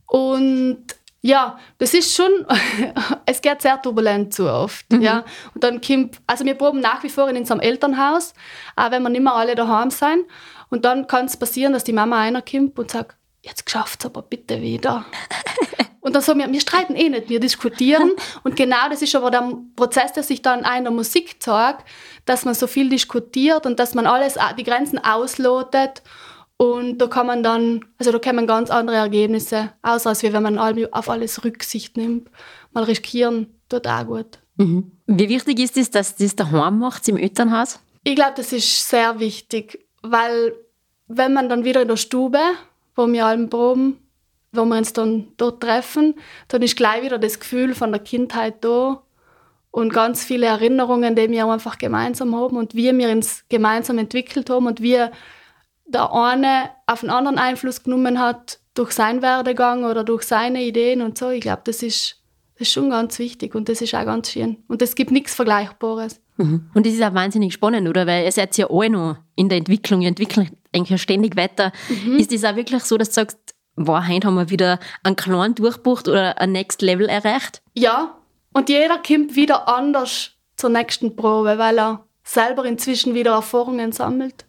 und 0.07 0.85
ja, 1.25 1.59
das 1.79 1.95
ist 1.95 2.15
schon, 2.17 2.31
es 3.27 3.41
geht 3.41 3.63
sehr 3.63 3.81
turbulent 3.81 4.35
zu 4.35 4.51
oft, 4.53 4.85
ja. 4.93 5.25
Und 5.55 5.63
dann 5.63 5.81
kommt, 5.81 6.21
also 6.27 6.45
wir 6.45 6.55
proben 6.55 6.81
nach 6.81 7.05
wie 7.05 7.09
vor 7.09 7.29
in 7.29 7.37
unserem 7.37 7.61
Elternhaus, 7.61 8.35
auch 8.75 8.91
wenn 8.91 9.03
wir 9.03 9.09
nicht 9.09 9.23
mehr 9.23 9.35
alle 9.35 9.55
daheim 9.55 9.91
sein. 9.91 10.25
Und 10.69 10.85
dann 10.85 11.07
kann 11.07 11.27
es 11.27 11.37
passieren, 11.37 11.73
dass 11.73 11.85
die 11.85 11.93
Mama 11.93 12.21
einer 12.21 12.43
kommt 12.43 12.77
und 12.79 12.91
sagt, 12.91 13.17
jetzt 13.43 13.69
schafft's 13.69 14.07
aber 14.07 14.23
bitte 14.23 14.61
wieder. 14.61 15.05
Und 16.01 16.15
dann 16.17 16.23
sagen 16.23 16.41
wir, 16.41 16.51
wir 16.51 16.61
streiten 16.61 16.97
eh 16.97 17.09
nicht, 17.09 17.29
wir 17.29 17.39
diskutieren. 17.39 18.11
Und 18.43 18.57
genau 18.57 18.89
das 18.91 19.03
ist 19.03 19.15
aber 19.15 19.31
der 19.31 19.57
Prozess, 19.77 20.13
der 20.13 20.25
sich 20.25 20.43
dann 20.43 20.65
auch 20.65 20.77
in 20.77 20.85
der 20.85 20.93
Musik 20.93 21.41
zeigt, 21.41 21.85
dass 22.25 22.45
man 22.45 22.55
so 22.55 22.67
viel 22.67 22.89
diskutiert 22.89 23.67
und 23.67 23.79
dass 23.79 23.95
man 23.95 24.07
alles, 24.07 24.37
die 24.59 24.65
Grenzen 24.65 24.99
auslotet. 24.99 26.03
Und 26.57 26.99
da 26.99 27.07
kann 27.07 27.27
man 27.27 27.43
dann, 27.43 27.85
also 27.99 28.13
da 28.13 28.19
kommen 28.19 28.47
ganz 28.47 28.71
andere 28.71 28.97
Ergebnisse, 28.97 29.73
außer 29.83 30.11
als 30.11 30.23
wenn 30.23 30.43
man 30.43 30.59
auf 30.59 31.09
alles 31.09 31.45
Rücksicht 31.45 31.97
nimmt. 31.97 32.29
Mal 32.73 32.85
riskieren 32.85 33.55
tut 33.69 33.87
auch 33.87 34.07
gut. 34.07 34.39
Mhm. 34.57 34.93
Wie 35.07 35.29
wichtig 35.29 35.59
ist 35.61 35.77
es, 35.77 35.91
dass 35.91 36.17
das 36.17 36.37
daheim 36.37 36.79
macht 36.79 37.09
im 37.09 37.17
Elternhaus? 37.17 37.81
Ich 38.05 38.17
glaube, 38.17 38.35
das 38.37 38.53
ist 38.53 38.89
sehr 38.89 39.21
wichtig, 39.21 39.87
weil 40.03 40.55
wenn 41.07 41.33
man 41.33 41.49
dann 41.49 41.65
wieder 41.65 41.83
in 41.83 41.89
der 41.89 41.97
Stube, 41.97 42.41
wo 42.95 43.07
wir 43.07 43.27
alle 43.27 43.47
proben, 43.47 43.99
wo 44.53 44.65
wir 44.65 44.77
uns 44.77 44.93
dann 44.93 45.29
dort 45.37 45.63
treffen, 45.63 46.15
dann 46.49 46.63
ist 46.63 46.77
gleich 46.77 47.03
wieder 47.03 47.19
das 47.19 47.41
Gefühl 47.41 47.75
von 47.75 47.91
der 47.91 48.01
Kindheit 48.01 48.65
da 48.65 49.03
und 49.71 49.93
ganz 49.93 50.25
viele 50.25 50.47
Erinnerungen, 50.47 51.17
die 51.17 51.31
wir 51.31 51.47
einfach 51.47 51.79
gemeinsam 51.79 52.37
haben 52.37 52.57
und 52.57 52.75
wie 52.75 52.97
wir 52.97 53.09
uns 53.09 53.45
gemeinsam 53.49 53.99
entwickelt 53.99 54.51
haben 54.51 54.67
und 54.67 54.83
wie 54.83 54.99
der 55.87 56.13
eine 56.13 56.71
auf 56.87 57.01
den 57.01 57.11
anderen 57.11 57.39
Einfluss 57.39 57.83
genommen 57.83 58.21
hat 58.21 58.61
durch 58.75 58.93
seinen 58.93 59.23
Werdegang 59.23 59.85
oder 59.85 60.05
durch 60.05 60.23
seine 60.23 60.63
Ideen 60.63 61.03
und 61.03 61.19
so. 61.19 61.31
Ich 61.31 61.41
glaube, 61.41 61.63
das 61.65 61.83
ist, 61.83 62.23
das 62.55 62.69
ist 62.69 62.73
schon 62.73 62.91
ganz 62.91 63.19
wichtig 63.19 63.55
und 63.55 63.69
das 63.69 63.81
ist 63.81 63.95
auch 63.95 64.05
ganz 64.05 64.31
schön. 64.31 64.63
Und 64.69 64.83
es 64.83 64.95
gibt 64.95 65.11
nichts 65.11 65.35
Vergleichbares. 65.35 66.21
Mhm. 66.37 66.71
Und 66.75 66.87
das 66.87 66.95
ist 66.95 67.03
auch 67.03 67.15
wahnsinnig 67.15 67.53
spannend, 67.53 67.89
oder? 67.89 68.07
Weil 68.07 68.25
ihr 68.25 68.33
seid 68.33 68.57
ja 68.57 68.69
alle 68.71 68.91
noch 68.91 69.17
in 69.37 69.49
der 69.49 69.59
Entwicklung, 69.59 70.03
ihr 70.03 70.09
entwickelt 70.09 70.53
eigentlich 70.75 71.03
ständig 71.03 71.37
weiter. 71.37 71.73
Mhm. 71.89 72.19
Ist 72.19 72.33
das 72.33 72.45
auch 72.45 72.57
wirklich 72.57 72.83
so, 72.85 72.97
dass 72.97 73.09
du 73.09 73.15
sagst, 73.15 73.39
wow, 73.77 74.03
heute 74.07 74.27
haben 74.27 74.35
wir 74.35 74.51
wieder 74.51 74.79
einen 75.03 75.17
kleinen 75.17 75.55
Durchbruch 75.55 76.03
oder 76.03 76.41
ein 76.41 76.53
Next 76.53 76.83
Level 76.83 77.09
erreicht? 77.09 77.63
Ja, 77.75 78.17
und 78.53 78.69
jeder 78.69 78.99
kommt 78.99 79.35
wieder 79.37 79.69
anders 79.69 80.33
zur 80.57 80.71
nächsten 80.71 81.17
Probe, 81.17 81.59
weil 81.59 81.79
er 81.79 82.05
selber 82.25 82.65
inzwischen 82.65 83.15
wieder 83.15 83.33
Erfahrungen 83.33 83.93
sammelt 83.93 84.47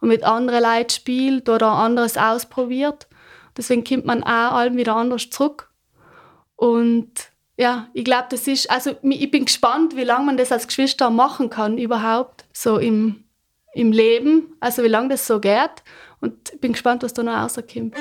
und 0.00 0.08
mit 0.08 0.24
anderen 0.24 0.62
Leuten 0.62 0.90
spielt 0.90 1.48
oder 1.48 1.68
anderes 1.72 2.16
ausprobiert. 2.16 3.08
Deswegen 3.56 3.84
kommt 3.84 4.04
man 4.04 4.22
auch 4.22 4.52
allem 4.52 4.76
wieder 4.76 4.96
anders 4.96 5.30
zurück. 5.30 5.70
Und 6.56 7.12
ja, 7.56 7.88
ich 7.92 8.04
glaube, 8.04 8.26
das 8.30 8.46
ist, 8.48 8.70
also 8.70 8.92
ich 9.02 9.30
bin 9.30 9.44
gespannt, 9.44 9.96
wie 9.96 10.04
lange 10.04 10.26
man 10.26 10.36
das 10.36 10.50
als 10.50 10.66
Geschwister 10.66 11.10
machen 11.10 11.50
kann 11.50 11.78
überhaupt, 11.78 12.44
so 12.52 12.78
im, 12.78 13.24
im 13.74 13.92
Leben, 13.92 14.56
also 14.60 14.82
wie 14.82 14.88
lange 14.88 15.10
das 15.10 15.26
so 15.26 15.40
geht. 15.40 15.82
Und 16.20 16.52
ich 16.52 16.60
bin 16.60 16.72
gespannt, 16.72 17.02
was 17.02 17.14
da 17.14 17.22
noch 17.22 17.34
rauskommt. 17.34 17.94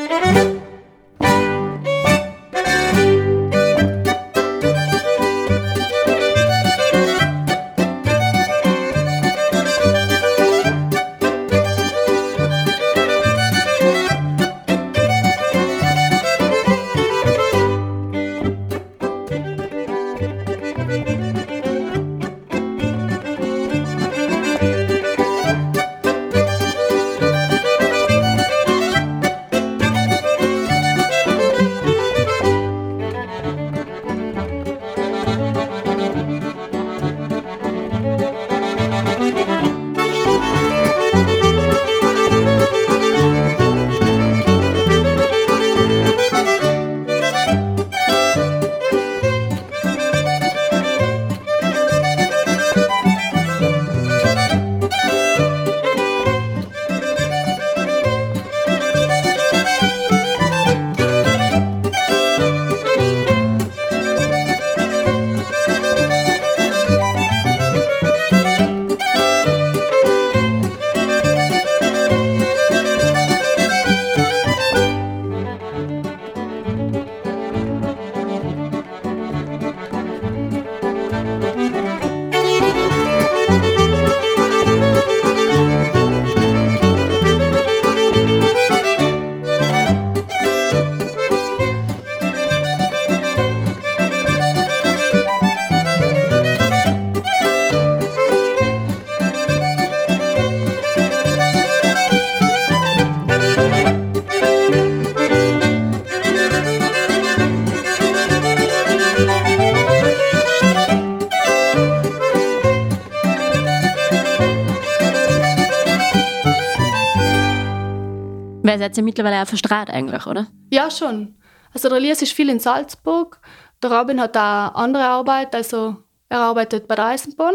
Weil 118.73 118.79
seid 118.79 118.97
ihr 118.97 119.03
mittlerweile 119.03 119.39
auch 119.39 119.47
verstrahlt 119.47 119.91
eigentlich, 119.91 120.25
oder? 120.25 120.47
Ja, 120.71 120.89
schon. 120.89 121.35
Also 121.75 121.89
der 121.89 121.99
Elias 121.99 122.23
ist 122.23 122.33
viel 122.33 122.49
in 122.49 122.59
Salzburg. 122.59 123.39
Der 123.83 123.91
Robin 123.91 124.19
hat 124.19 124.35
auch 124.35 124.73
andere 124.73 125.03
Arbeit, 125.03 125.53
also 125.53 125.97
er 126.27 126.39
arbeitet 126.39 126.87
bei 126.87 126.95
der 126.95 127.05
Eisenbahn. 127.05 127.53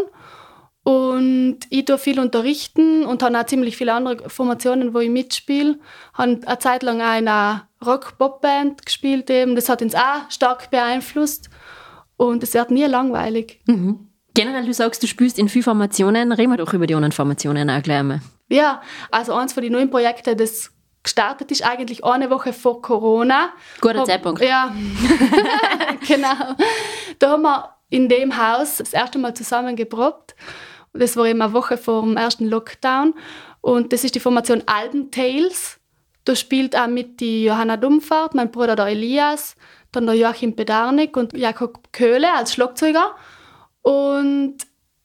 Und 0.83 1.59
ich 1.69 1.83
tue 1.83 1.97
viel 1.97 2.21
unterrichten 2.21 3.03
und 3.03 3.21
habe 3.21 3.37
auch 3.37 3.45
ziemlich 3.45 3.75
viele 3.75 3.93
andere 3.93 4.29
Formationen, 4.29 4.93
wo 4.93 4.99
ich 4.99 5.09
mitspiele. 5.09 5.77
Habe 6.13 6.39
eine 6.45 6.59
Zeit 6.59 6.83
lang 6.83 7.01
auch 7.01 7.17
in 7.17 7.27
einer 7.27 7.67
Rock-Pop-Band 7.85 8.85
gespielt. 8.85 9.29
Eben. 9.29 9.55
Das 9.55 9.67
hat 9.67 9.81
uns 9.81 9.95
auch 9.95 10.29
stark 10.29 10.71
beeinflusst. 10.71 11.49
Und 12.15 12.43
es 12.43 12.53
wird 12.53 12.71
nie 12.71 12.85
langweilig. 12.85 13.59
Mhm. 13.65 14.07
Generell, 14.33 14.65
du 14.65 14.73
sagst, 14.73 15.03
du 15.03 15.07
spielst 15.07 15.37
in 15.37 15.49
vielen 15.49 15.63
Formationen. 15.63 16.31
Reden 16.31 16.51
wir 16.51 16.57
doch 16.57 16.73
über 16.73 16.87
die 16.87 16.95
anderen 16.95 17.11
Formationen 17.11 17.69
auch 17.69 17.83
gleich 17.83 18.03
mal. 18.03 18.21
Ja, 18.47 18.81
also 19.11 19.33
eins 19.33 19.51
von 19.51 19.61
den 19.61 19.73
neuen 19.73 19.89
Projekten, 19.89 20.37
das 20.37 20.71
gestartet 21.03 21.51
ist 21.51 21.63
eigentlich 21.63 22.03
eine 22.03 22.29
Woche 22.29 22.53
vor 22.53 22.81
Corona. 22.81 23.51
Guter 23.81 24.05
Zeitpunkt. 24.05 24.41
Ja, 24.41 24.73
genau. 26.07 26.55
Da 27.19 27.31
haben 27.31 27.43
wir 27.43 27.75
in 27.89 28.09
dem 28.09 28.37
Haus 28.37 28.77
das 28.77 28.93
erste 28.93 29.17
Mal 29.17 29.33
zusammen 29.33 29.75
geprobt. 29.75 30.35
Das 30.93 31.15
war 31.17 31.25
eben 31.25 31.41
eine 31.41 31.53
Woche 31.53 31.77
vor 31.77 32.01
dem 32.01 32.17
ersten 32.17 32.45
Lockdown. 32.45 33.13
Und 33.61 33.93
das 33.93 34.03
ist 34.03 34.15
die 34.15 34.19
Formation 34.19 34.63
Alben 34.65 35.11
Tales. 35.11 35.79
Da 36.25 36.35
spielt 36.35 36.75
auch 36.75 36.87
mit 36.87 37.19
die 37.19 37.45
Johanna 37.45 37.77
Dummfahrt, 37.77 38.35
mein 38.35 38.51
Bruder 38.51 38.75
der 38.75 38.87
Elias, 38.87 39.55
dann 39.91 40.05
der 40.05 40.15
Joachim 40.15 40.55
Bedarnik 40.55 41.17
und 41.17 41.33
Jakob 41.33 41.91
Köhle 41.91 42.33
als 42.33 42.53
Schlagzeuger. 42.53 43.15
Und 43.81 44.57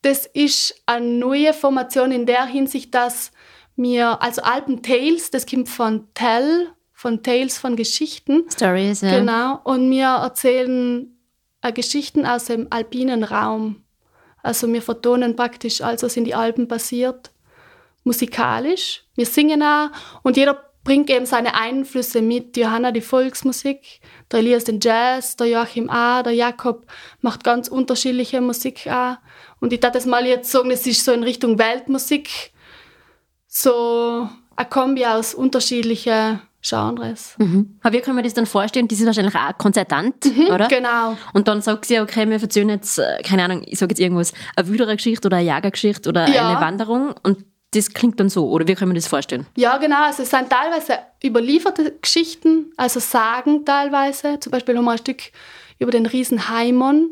das 0.03 0.27
ist 0.27 0.83
eine 0.85 1.07
neue 1.07 1.55
Formation 1.55 2.13
in 2.13 2.27
der 2.27 2.45
Hinsicht, 2.45 2.95
dass 2.95 3.33
mir, 3.77 4.23
also 4.23 4.43
Alpen 4.43 4.83
Tales, 4.83 5.31
das 5.31 5.47
kommt 5.47 5.69
von 5.69 6.09
Tell, 6.15 6.69
von 6.93 7.23
Tales 7.23 7.59
von 7.59 7.77
Geschichten. 7.77 8.45
Stories, 8.51 9.01
ja. 9.01 9.19
Genau. 9.19 9.61
Und 9.65 9.91
wir 9.91 10.07
erzählen 10.07 11.19
äh, 11.63 11.73
Geschichten 11.73 12.25
aus 12.25 12.47
dem 12.47 12.69
alpinen 12.71 13.25
Raum. 13.25 13.83
Also 14.43 14.71
wir 14.73 14.83
vertonen 14.83 15.37
praktisch 15.37 15.81
alles, 15.81 16.03
was 16.03 16.17
in 16.17 16.25
die 16.25 16.35
Alpen 16.35 16.69
passiert, 16.69 17.31
musikalisch. 18.05 19.05
Wir 19.17 19.27
singen 19.27 19.63
auch 19.63 19.89
und 20.23 20.37
jeder 20.37 20.71
bringt 20.85 21.09
eben 21.09 21.25
seine 21.25 21.55
Einflüsse 21.55 22.21
mit. 22.21 22.57
Johanna 22.57 22.93
die 22.93 23.01
Volksmusik, 23.01 24.01
der 24.31 24.41
Elias 24.41 24.65
den 24.65 24.81
Jazz, 24.81 25.37
der 25.37 25.47
Joachim 25.47 25.89
A., 25.89 26.23
der 26.23 26.35
Jakob 26.35 26.87
macht 27.23 27.43
ganz 27.43 27.69
unterschiedliche 27.69 28.43
Musik 28.43 28.87
auch. 28.87 29.17
Und 29.61 29.73
ich 29.73 29.81
darf 29.81 29.93
das 29.93 30.05
mal 30.05 30.27
jetzt 30.27 30.51
sagen, 30.51 30.71
es 30.71 30.87
ist 30.87 31.05
so 31.05 31.13
in 31.13 31.23
Richtung 31.23 31.59
Weltmusik 31.59 32.53
so 33.57 34.29
ein 34.57 34.71
Kombi 34.71 35.05
aus 35.07 35.35
unterschiedlichen 35.35 36.41
Genres. 36.61 37.35
Mhm. 37.39 37.79
Aber 37.83 37.93
wie 37.95 38.01
können 38.01 38.17
wir 38.17 38.23
das 38.25 38.35
dann 38.35 38.47
vorstellen? 38.47 38.89
Das 38.89 38.99
ist 38.99 39.07
wahrscheinlich 39.07 39.35
auch 39.35 39.57
Konzertant, 39.59 40.25
Mhm, 40.25 40.47
oder? 40.53 40.67
Genau. 40.69 41.17
Und 41.35 41.47
dann 41.47 41.61
sagt 41.61 41.85
sie, 41.85 42.01
okay, 42.01 42.29
wir 42.29 42.41
erzählen 42.41 42.71
jetzt, 42.71 42.99
äh, 42.99 43.23
keine 43.23 43.45
Ahnung, 43.45 43.63
ich 43.67 43.79
sage 43.79 43.91
jetzt 43.93 44.01
irgendwas, 44.01 44.33
eine 44.57 44.67
Wüderer-Geschichte 44.69 45.29
oder 45.29 45.37
eine 45.37 45.47
Jagergeschichte 45.47 46.09
oder 46.09 46.27
Ja. 46.29 46.49
eine 46.51 46.61
Wanderung 46.61 47.15
und 47.23 47.45
das 47.75 47.93
klingt 47.93 48.19
dann 48.21 48.29
so, 48.29 48.49
oder 48.49 48.67
wie 48.69 48.75
können 48.77 48.93
wir 48.93 48.97
das 48.97 49.09
vorstellen? 49.09 49.47
Ja, 49.57 49.77
genau. 49.79 50.05
Also 50.05 50.23
es 50.23 50.31
sind 50.31 50.49
teilweise 50.49 50.99
überlieferte 51.23 51.93
Geschichten, 52.01 52.73
also 52.77 53.01
Sagen 53.01 53.65
teilweise. 53.65 54.39
Zum 54.41 54.53
Beispiel 54.53 54.77
haben 54.79 54.85
wir 54.85 54.93
ein 54.93 54.99
Stück 54.99 55.23
über 55.81 55.91
den 55.91 56.07
Riesen 56.07 56.49
Haimon. 56.49 57.11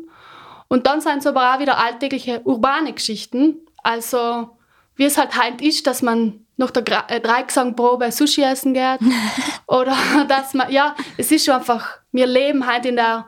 Und 0.69 0.87
dann 0.87 1.01
sind 1.01 1.17
es 1.17 1.27
aber 1.27 1.53
auch 1.53 1.59
wieder 1.59 1.77
alltägliche 1.77 2.41
urbane 2.45 2.93
Geschichten. 2.93 3.57
Also 3.83 4.57
wie 4.95 5.05
es 5.05 5.17
halt 5.17 5.37
halt 5.37 5.61
ist, 5.61 5.87
dass 5.87 6.01
man 6.01 6.45
nach 6.57 6.71
der 6.71 6.83
äh, 7.09 7.19
Dreigesangprobe 7.19 8.11
Sushi 8.11 8.43
essen 8.43 8.73
geht. 8.73 8.99
Oder 9.67 9.95
dass 10.27 10.53
man, 10.53 10.71
ja, 10.71 10.95
es 11.17 11.31
ist 11.31 11.45
schon 11.45 11.55
einfach, 11.55 11.97
wir 12.11 12.27
leben 12.27 12.67
halt 12.67 12.85
in 12.85 12.95
der, 12.95 13.27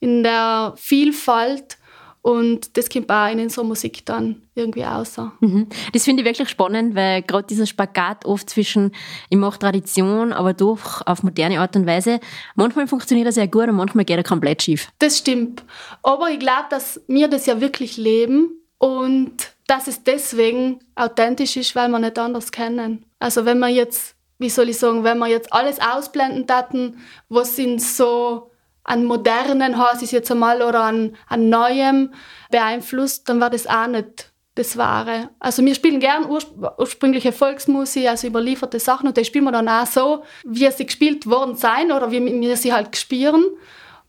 in 0.00 0.22
der 0.22 0.74
Vielfalt 0.76 1.78
und 2.20 2.76
das 2.76 2.90
kommt 2.90 3.10
auch 3.10 3.30
in 3.30 3.40
unserer 3.40 3.64
Musik 3.64 4.04
dann 4.04 4.42
irgendwie 4.54 4.84
außer. 4.84 5.32
Mhm. 5.40 5.68
Das 5.92 6.04
finde 6.04 6.22
ich 6.22 6.28
wirklich 6.28 6.48
spannend, 6.48 6.94
weil 6.94 7.22
gerade 7.22 7.46
dieser 7.46 7.64
Spagat 7.64 8.26
oft 8.26 8.50
zwischen, 8.50 8.92
ich 9.30 9.38
mache 9.38 9.58
Tradition, 9.58 10.32
aber 10.32 10.52
doch 10.52 11.06
auf 11.06 11.22
moderne 11.22 11.60
Art 11.60 11.74
und 11.76 11.86
Weise, 11.86 12.20
manchmal 12.54 12.86
funktioniert 12.86 13.26
er 13.26 13.32
sehr 13.32 13.48
gut 13.48 13.68
und 13.68 13.76
manchmal 13.76 14.04
geht 14.04 14.18
er 14.18 14.24
komplett 14.24 14.62
schief. 14.62 14.88
Das 14.98 15.16
stimmt. 15.16 15.64
Aber 16.02 16.28
ich 16.28 16.40
glaube, 16.40 16.66
dass 16.70 17.00
wir 17.06 17.28
das 17.28 17.46
ja 17.46 17.60
wirklich 17.60 17.96
leben 17.96 18.50
und 18.78 19.34
dass 19.66 19.86
es 19.86 20.02
deswegen 20.04 20.80
authentisch 20.94 21.56
ist, 21.56 21.76
weil 21.76 21.88
wir 21.88 21.98
nicht 21.98 22.18
anders 22.18 22.52
kennen. 22.52 23.04
Also 23.18 23.44
wenn 23.44 23.58
man 23.58 23.74
jetzt, 23.74 24.14
wie 24.38 24.48
soll 24.48 24.70
ich 24.70 24.78
sagen, 24.78 25.04
wenn 25.04 25.18
wir 25.18 25.26
jetzt 25.26 25.52
alles 25.52 25.78
ausblenden 25.80 26.46
daten, 26.46 26.98
was 27.28 27.56
sind 27.56 27.82
so 27.82 28.50
an 28.84 29.04
modernen 29.04 29.76
Haus 29.76 30.00
ist 30.00 30.12
jetzt 30.12 30.30
einmal 30.30 30.62
oder 30.62 30.80
an, 30.80 31.16
an 31.28 31.50
neuem 31.50 32.14
beeinflusst, 32.50 33.28
dann 33.28 33.40
war 33.40 33.50
das 33.50 33.66
auch 33.66 33.86
nicht 33.86 34.32
das 34.54 34.76
Wahre. 34.76 35.28
Also 35.38 35.64
wir 35.64 35.74
spielen 35.74 36.00
gern 36.00 36.28
urspr 36.28 36.78
ursprüngliche 36.78 37.32
Volksmusik, 37.32 38.08
also 38.08 38.26
überlieferte 38.26 38.80
Sachen 38.80 39.06
und 39.06 39.16
die 39.16 39.24
spielen 39.24 39.44
wir 39.44 39.52
dann 39.52 39.68
auch 39.68 39.86
so, 39.86 40.24
wie 40.44 40.70
sie 40.70 40.86
gespielt 40.86 41.26
worden 41.26 41.54
sein 41.54 41.92
oder 41.92 42.10
wie 42.10 42.24
wir 42.24 42.56
sie 42.56 42.72
halt 42.72 42.92
gespielen. 42.92 43.44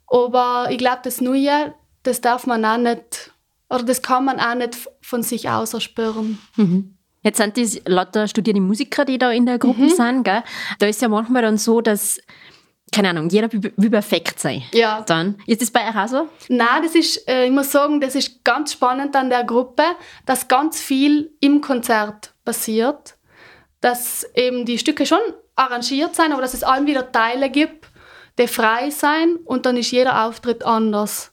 Aber 0.08 0.68
ich 0.72 0.78
glaube, 0.78 1.00
das 1.04 1.22
Neue, 1.22 1.74
das 2.04 2.22
darf 2.22 2.48
man 2.48 2.66
auch 2.66 2.78
nicht 2.78 3.29
oder 3.70 3.84
das 3.84 4.02
kann 4.02 4.26
man 4.26 4.40
auch 4.40 4.56
nicht 4.56 4.78
von 5.02 5.24
sich 5.24 5.50
aus 5.50 5.74
erspüren. 5.74 6.40
Mhm. 6.56 6.96
Jetzt 7.22 7.38
sind 7.38 7.58
die 7.58 7.82
lauter 7.86 8.28
studierende 8.28 8.66
Musiker, 8.66 9.06
die 9.06 9.18
da 9.18 9.32
in 9.32 9.46
der 9.46 9.60
Gruppe 9.60 9.82
mhm. 9.82 9.90
sind. 9.90 10.24
Gell? 10.24 10.44
Da 10.80 10.88
ist 10.88 11.02
ja 11.02 11.10
manchmal 11.10 11.42
dann 11.42 11.58
so, 11.58 11.82
dass 11.82 12.20
keine 12.92 13.10
Ahnung, 13.10 13.30
jeder 13.30 13.52
will 13.52 13.90
perfekt 13.90 14.40
sein. 14.40 14.64
Ja. 14.74 15.02
Dann. 15.02 15.36
Ist 15.46 15.62
das 15.62 15.70
bei 15.72 15.88
euch 15.88 15.96
auch 15.96 16.08
so? 16.08 16.28
Nein, 16.48 16.84
das 16.84 16.96
ist, 16.96 17.28
äh, 17.30 17.46
ich 17.46 17.52
muss 17.52 17.72
sagen, 17.72 18.02
das 18.02 18.16
ist 18.16 18.44
ganz 18.44 18.74
spannend 18.74 19.16
an 19.16 19.30
der 19.30 19.44
Gruppe, 19.44 19.84
dass 20.26 20.48
ganz 20.48 20.82
viel 20.82 21.32
im 21.40 21.62
Konzert 21.62 22.34
passiert. 22.46 23.16
Dass 23.82 24.26
eben 24.34 24.66
die 24.66 24.80
Stücke 24.80 25.06
schon 25.06 25.20
arrangiert 25.56 26.16
sind, 26.16 26.32
aber 26.32 26.42
dass 26.42 26.54
es 26.54 26.64
allen 26.64 26.88
wieder 26.88 27.12
Teile 27.12 27.50
gibt, 27.50 27.86
die 28.38 28.48
frei 28.48 28.90
sein 28.90 29.36
und 29.46 29.66
dann 29.66 29.78
ist 29.78 29.92
jeder 29.92 30.26
Auftritt 30.26 30.66
anders. 30.66 31.32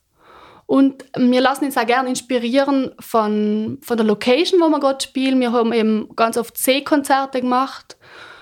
Und 0.66 1.04
wir 1.16 1.40
lassen 1.40 1.64
uns 1.64 1.76
auch 1.76 1.86
gerne 1.86 2.08
inspirieren 2.08 2.92
von, 2.98 3.78
von 3.82 3.96
der 3.96 4.06
Location, 4.06 4.60
wo 4.60 4.68
wir 4.68 4.80
gerade 4.80 5.02
spielen. 5.02 5.40
Wir 5.40 5.52
haben 5.52 5.72
eben 5.72 6.08
ganz 6.16 6.36
oft 6.36 6.58
Seekonzerte 6.58 7.40
gemacht, 7.40 7.96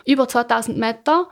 über 0.07 0.27
2000 0.27 0.79
Meter. 0.79 1.29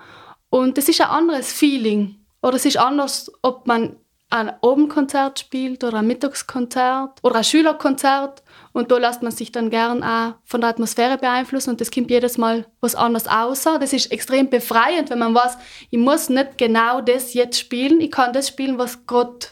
Und 0.51 0.77
das 0.77 0.89
ist 0.89 1.01
ein 1.01 1.09
anderes 1.09 1.51
Feeling. 1.51 2.17
Oder 2.43 2.57
es 2.57 2.67
ist 2.67 2.77
anders, 2.77 3.33
ob 3.41 3.67
man 3.67 3.97
ein 4.33 4.51
Abendkonzert 4.63 5.41
spielt 5.41 5.85
oder 5.85 5.99
ein 5.99 6.07
Mittagskonzert 6.07 7.19
oder 7.23 7.37
ein 7.37 7.45
Schülerkonzert. 7.45 8.43
Und 8.73 8.91
da 8.91 8.97
lässt 8.97 9.23
man 9.23 9.31
sich 9.31 9.53
dann 9.53 9.69
gern 9.71 10.03
auch 10.03 10.35
von 10.45 10.63
der 10.63 10.71
Atmosphäre 10.71 11.19
beeinflussen 11.19 11.71
und 11.71 11.81
das 11.81 11.91
kommt 11.91 12.11
jedes 12.11 12.39
Mal 12.39 12.67
was 12.81 12.95
anderes 12.95 13.29
außer. 13.29 13.79
Das 13.79 13.93
ist 13.93 14.11
extrem 14.11 14.49
befreiend, 14.49 15.11
wenn 15.11 15.19
man 15.19 15.35
weiß, 15.35 15.59
ich 15.91 15.99
muss 15.99 16.31
nicht 16.31 16.57
genau 16.57 17.03
das 17.03 17.35
jetzt 17.35 17.59
spielen, 17.59 18.01
ich 18.01 18.11
kann 18.11 18.33
das 18.33 18.49
spielen, 18.49 18.79
was 18.79 19.07
gerade 19.07 19.49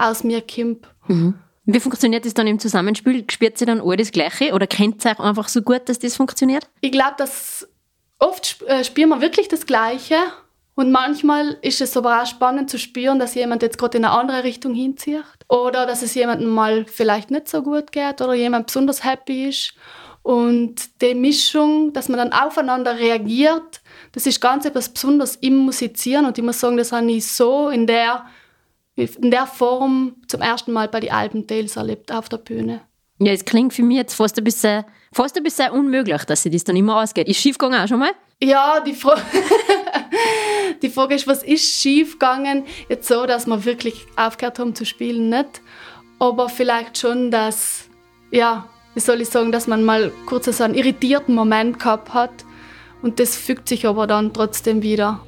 aus 0.00 0.24
mir 0.24 0.42
kommt. 0.42 0.86
Mhm. 1.06 1.34
Wie 1.66 1.80
funktioniert 1.80 2.24
das 2.24 2.34
dann 2.34 2.46
im 2.46 2.58
Zusammenspiel? 2.58 3.24
Spürt 3.30 3.60
ihr 3.60 3.66
dann 3.66 3.80
alle 3.80 3.98
das 3.98 4.10
Gleiche 4.10 4.52
oder 4.54 4.66
kennt 4.66 5.04
ihr 5.04 5.12
auch 5.12 5.24
einfach 5.24 5.48
so 5.48 5.62
gut, 5.62 5.88
dass 5.88 5.98
das 5.98 6.16
funktioniert? 6.16 6.68
Ich 6.80 6.90
glaube, 6.90 7.14
dass 7.18 7.68
oft 8.18 8.62
äh, 8.62 8.84
spüren 8.84 9.10
wir 9.10 9.20
wirklich 9.20 9.48
das 9.48 9.66
Gleiche 9.66 10.16
und 10.74 10.92
manchmal 10.92 11.58
ist 11.62 11.80
es 11.80 11.96
aber 11.96 12.22
auch 12.22 12.26
spannend 12.26 12.70
zu 12.70 12.78
spüren, 12.78 13.18
dass 13.18 13.34
jemand 13.34 13.62
jetzt 13.62 13.76
gerade 13.76 13.98
in 13.98 14.04
eine 14.04 14.14
andere 14.14 14.44
Richtung 14.44 14.74
hinzieht 14.74 15.24
oder 15.48 15.84
dass 15.86 16.02
es 16.02 16.14
jemandem 16.14 16.48
mal 16.48 16.86
vielleicht 16.86 17.30
nicht 17.30 17.48
so 17.48 17.62
gut 17.62 17.92
geht 17.92 18.20
oder 18.22 18.34
jemand 18.34 18.68
besonders 18.68 19.04
happy 19.04 19.48
ist. 19.48 19.74
Und 20.22 21.02
die 21.02 21.14
Mischung, 21.14 21.92
dass 21.92 22.08
man 22.08 22.18
dann 22.18 22.32
aufeinander 22.32 22.98
reagiert, 22.98 23.80
das 24.12 24.26
ist 24.26 24.40
ganz 24.40 24.64
etwas 24.64 24.88
Besonderes 24.90 25.36
im 25.36 25.56
Musizieren 25.56 26.26
und 26.26 26.36
ich 26.36 26.44
muss 26.44 26.60
sagen, 26.60 26.76
das 26.76 26.92
habe 26.92 27.10
ich 27.10 27.26
so 27.26 27.68
in 27.68 27.86
der 27.86 28.24
in 29.00 29.30
der 29.30 29.46
Form 29.46 30.16
zum 30.26 30.40
ersten 30.40 30.72
Mal 30.72 30.88
bei 30.88 31.00
den 31.00 31.12
Alben 31.12 31.46
Tales 31.46 31.76
erlebt 31.76 32.12
auf 32.12 32.28
der 32.28 32.38
Bühne. 32.38 32.82
Ja, 33.18 33.32
es 33.32 33.44
klingt 33.44 33.74
für 33.74 33.82
mich 33.82 33.98
jetzt 33.98 34.14
fast 34.14 34.38
ein 34.38 34.44
bisschen, 34.44 34.84
fast 35.12 35.36
ein 35.36 35.42
bisschen 35.42 35.70
unmöglich, 35.72 36.24
dass 36.24 36.42
sich 36.42 36.52
das 36.52 36.64
dann 36.64 36.76
immer 36.76 37.02
ausgeht. 37.02 37.28
Ist 37.28 37.38
schiefgegangen 37.38 37.80
auch 37.80 37.88
schon 37.88 37.98
mal? 37.98 38.12
Ja, 38.42 38.80
die, 38.80 38.94
Fra 38.94 39.16
die 40.82 40.88
Frage 40.88 41.14
ist, 41.16 41.26
was 41.26 41.42
ist 41.42 41.82
schiefgegangen? 41.82 42.64
Jetzt 42.88 43.06
so, 43.06 43.26
dass 43.26 43.46
wir 43.46 43.64
wirklich 43.66 44.06
aufgehört 44.16 44.58
haben 44.58 44.74
zu 44.74 44.86
spielen, 44.86 45.28
nicht. 45.28 45.60
Aber 46.18 46.48
vielleicht 46.48 46.96
schon, 46.96 47.30
dass, 47.30 47.88
ja, 48.30 48.66
wie 48.94 49.00
soll 49.00 49.20
ich 49.20 49.28
sagen, 49.28 49.52
dass 49.52 49.66
man 49.66 49.84
mal 49.84 50.10
kurz 50.24 50.46
so 50.46 50.64
einen 50.64 50.74
irritierten 50.74 51.34
Moment 51.34 51.78
gehabt 51.78 52.14
hat. 52.14 52.32
Und 53.02 53.20
das 53.20 53.36
fügt 53.36 53.68
sich 53.68 53.86
aber 53.86 54.06
dann 54.06 54.32
trotzdem 54.32 54.82
wieder. 54.82 55.20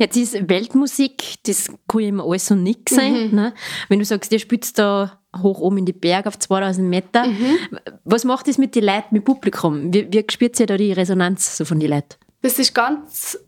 Jetzt 0.00 0.16
ist 0.16 0.48
Weltmusik, 0.48 1.34
das 1.44 1.70
kann 1.86 2.00
immer 2.00 2.24
alles 2.24 2.50
und 2.50 2.62
nichts 2.62 2.94
sein. 2.94 3.28
Mhm. 3.28 3.34
Ne? 3.34 3.54
Wenn 3.90 3.98
du 3.98 4.04
sagst, 4.06 4.32
ihr 4.32 4.38
spielt 4.38 4.78
da 4.78 5.20
hoch 5.36 5.60
oben 5.60 5.76
in 5.76 5.84
die 5.84 5.92
Berge 5.92 6.28
auf 6.28 6.38
2000 6.38 6.88
Meter, 6.88 7.26
mhm. 7.26 7.58
was 8.04 8.24
macht 8.24 8.48
das 8.48 8.56
mit 8.56 8.74
den 8.74 8.84
Leuten, 8.84 9.08
mit 9.10 9.22
dem 9.22 9.24
Publikum? 9.24 9.92
Wie, 9.92 10.10
wie 10.10 10.24
spürt 10.30 10.58
ihr 10.58 10.66
da 10.66 10.78
die 10.78 10.94
Resonanz 10.94 11.58
so 11.58 11.66
von 11.66 11.78
den 11.78 11.90
Leuten? 11.90 12.16
Das 12.40 12.58
ist 12.58 12.74
ganz, 12.74 13.38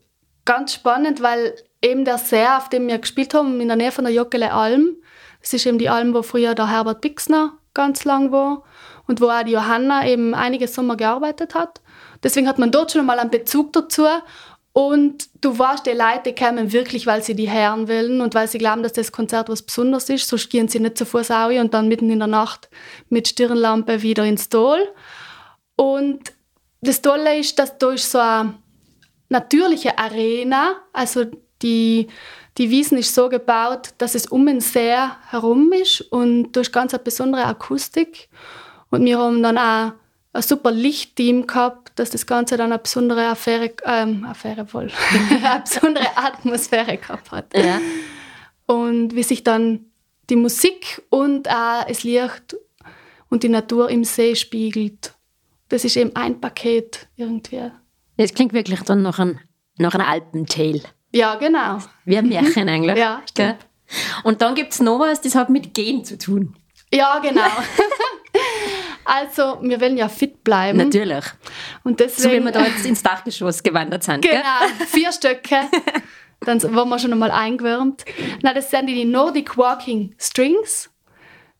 ganz 0.45 0.75
spannend, 0.75 1.23
weil 1.23 1.55
eben 1.81 2.05
der 2.05 2.19
See, 2.19 2.45
auf 2.45 2.69
dem 2.69 2.87
wir 2.87 2.99
gespielt 2.99 3.33
haben, 3.33 3.59
in 3.59 3.69
der 3.69 3.79
Nähe 3.79 3.91
von 3.91 4.05
der 4.05 4.13
Jockele 4.13 4.53
Alm, 4.53 4.97
das 5.41 5.55
ist 5.55 5.65
eben 5.65 5.79
die 5.79 5.89
Alm, 5.89 6.13
wo 6.13 6.21
früher 6.21 6.55
der 6.55 6.69
Herbert 6.69 7.01
Bixner 7.01 7.55
ganz 7.73 8.05
lang 8.05 8.31
war 8.31 8.63
und 9.07 9.23
wo 9.23 9.31
auch 9.31 9.43
die 9.43 9.53
Johanna 9.53 10.07
eben 10.07 10.35
einige 10.35 10.69
Sommer 10.69 10.99
gearbeitet 10.99 11.55
hat. 11.55 11.81
Deswegen 12.23 12.47
hat 12.47 12.59
man 12.59 12.71
dort 12.71 12.93
schon 12.93 13.07
mal 13.07 13.19
einen 13.19 13.31
Bezug 13.31 13.73
dazu. 13.73 14.05
Und 14.75 15.29
du 15.43 15.59
weißt, 15.59 15.85
die 15.85 15.91
Leute 15.91 16.35
kommen 16.35 16.73
wirklich, 16.73 17.07
weil 17.07 17.23
sie 17.23 17.35
die 17.35 17.49
Herren 17.49 17.89
wollen 17.89 18.23
und 18.23 18.35
weil 18.35 18.49
sie 18.49 18.57
glauben, 18.57 18.83
dass 18.83 18.95
das 18.95 19.13
Konzert 19.13 19.51
was 19.51 19.63
Besonderes 19.63 20.09
ist. 20.09 20.27
Sonst 20.27 20.49
gehen 20.49 20.69
sie 20.69 20.81
nicht 20.81 20.97
zu 20.97 21.05
Fuß 21.05 21.31
auch 21.31 21.51
und 21.51 21.75
dann 21.75 21.89
mitten 21.89 22.11
in 22.11 22.21
der 22.21 22.29
Nacht 22.29 22.71
mit 23.11 23.29
Stirnlampe 23.29 24.01
wieder 24.01 24.25
ins 24.25 24.49
Tal. 24.49 24.81
Und 25.77 26.33
das 26.81 27.03
Tolle 27.03 27.39
ist, 27.39 27.59
dass 27.59 27.77
durch 27.77 28.03
so 28.03 28.19
eine 28.19 28.55
natürliche 29.29 29.99
Arena, 29.99 30.77
also 30.93 31.27
die, 31.61 32.09
die 32.57 32.71
Wiesen 32.71 32.99
ist 32.99 33.15
so 33.15 33.29
gebaut, 33.29 33.91
dass 33.99 34.15
es 34.15 34.27
um 34.27 34.47
den 34.47 34.61
See 34.61 34.97
herum 35.31 35.73
ist 35.73 36.01
und 36.01 36.53
durch 36.53 36.73
ganz 36.73 36.95
eine 36.95 37.03
besondere 37.03 37.45
Akustik. 37.45 38.29
Und 38.91 39.05
wir 39.05 39.19
haben 39.19 39.43
dann 39.43 39.59
auch 39.59 39.93
ein 40.33 40.43
super 40.43 40.71
Lichtteam 40.71 41.47
gehabt, 41.47 41.93
dass 41.97 42.11
das 42.11 42.27
Ganze 42.27 42.57
dann 42.57 42.73
eine 42.73 42.79
besondere 42.79 43.27
Affäre, 43.27 43.73
ähm, 43.85 44.25
Affäre 44.25 44.67
voll, 44.67 44.91
eine 45.31 45.61
besondere 45.61 46.17
Atmosphäre 46.17 46.97
gehabt 46.97 47.31
hat. 47.31 47.57
Ja. 47.57 47.81
Und 48.67 49.15
wie 49.15 49.23
sich 49.23 49.45
dann 49.45 49.87
die 50.31 50.37
Musik 50.37 51.03
und 51.11 51.49
auch 51.51 51.85
das 51.87 52.05
Licht 52.05 52.57
und 53.29 53.43
die 53.43 53.49
Natur 53.49 53.91
im 53.91 54.05
See 54.05 54.35
spiegelt. 54.35 55.15
Das 55.69 55.85
ist 55.85 55.97
eben 55.97 56.15
ein 56.17 56.41
Paket 56.41 57.09
irgendwie. 57.17 57.71
Das 58.17 58.35
klingt 58.35 58.53
wirklich 58.53 58.81
dann 58.83 59.03
nach, 59.03 59.19
ein, 59.19 59.41
nach 59.79 59.95
einer 59.95 60.09
Alpentale. 60.09 60.83
Ja, 61.13 61.35
genau. 61.35 61.79
Wie 62.05 62.17
ein 62.17 62.29
Märchen 62.29 62.69
eigentlich. 62.69 62.97
Ja, 62.97 63.23
Gell? 63.35 63.57
Und 64.25 64.41
dann 64.41 64.55
gibt 64.55 64.73
es 64.73 64.81
noch 64.81 64.99
was, 64.99 65.21
das 65.21 65.35
hat 65.35 65.51
mit 65.51 65.75
Gehen 65.75 66.05
zu 66.05 66.17
tun. 66.17 66.57
Ja, 66.93 67.19
genau. 67.19 67.43
also, 69.05 69.59
wir 69.63 69.81
wollen 69.81 69.97
ja 69.97 70.09
fit 70.09 70.45
bleiben. 70.45 70.79
Natürlich. 70.79 71.25
Und 71.85 71.99
So 71.99 72.05
wie 72.05 72.09
deswegen, 72.09 72.45
wir 72.45 72.53
da 72.53 72.65
jetzt 72.65 72.87
ins 72.87 73.03
Dachgeschoss 73.03 73.63
gewandert 73.63 74.03
sind. 74.03 74.23
Gell? 74.23 74.33
Genau, 74.33 74.85
vier 74.87 75.13
Stöcke. 75.13 75.57
Dann 76.41 76.63
waren 76.75 76.89
wir 76.89 76.99
schon 76.99 77.13
einmal 77.13 77.31
eingewärmt. 77.31 78.05
Na, 78.43 78.53
das 78.53 78.71
sind 78.71 78.87
die 78.87 79.05
Nordic 79.05 79.57
Walking 79.57 80.15
Strings. 80.19 80.91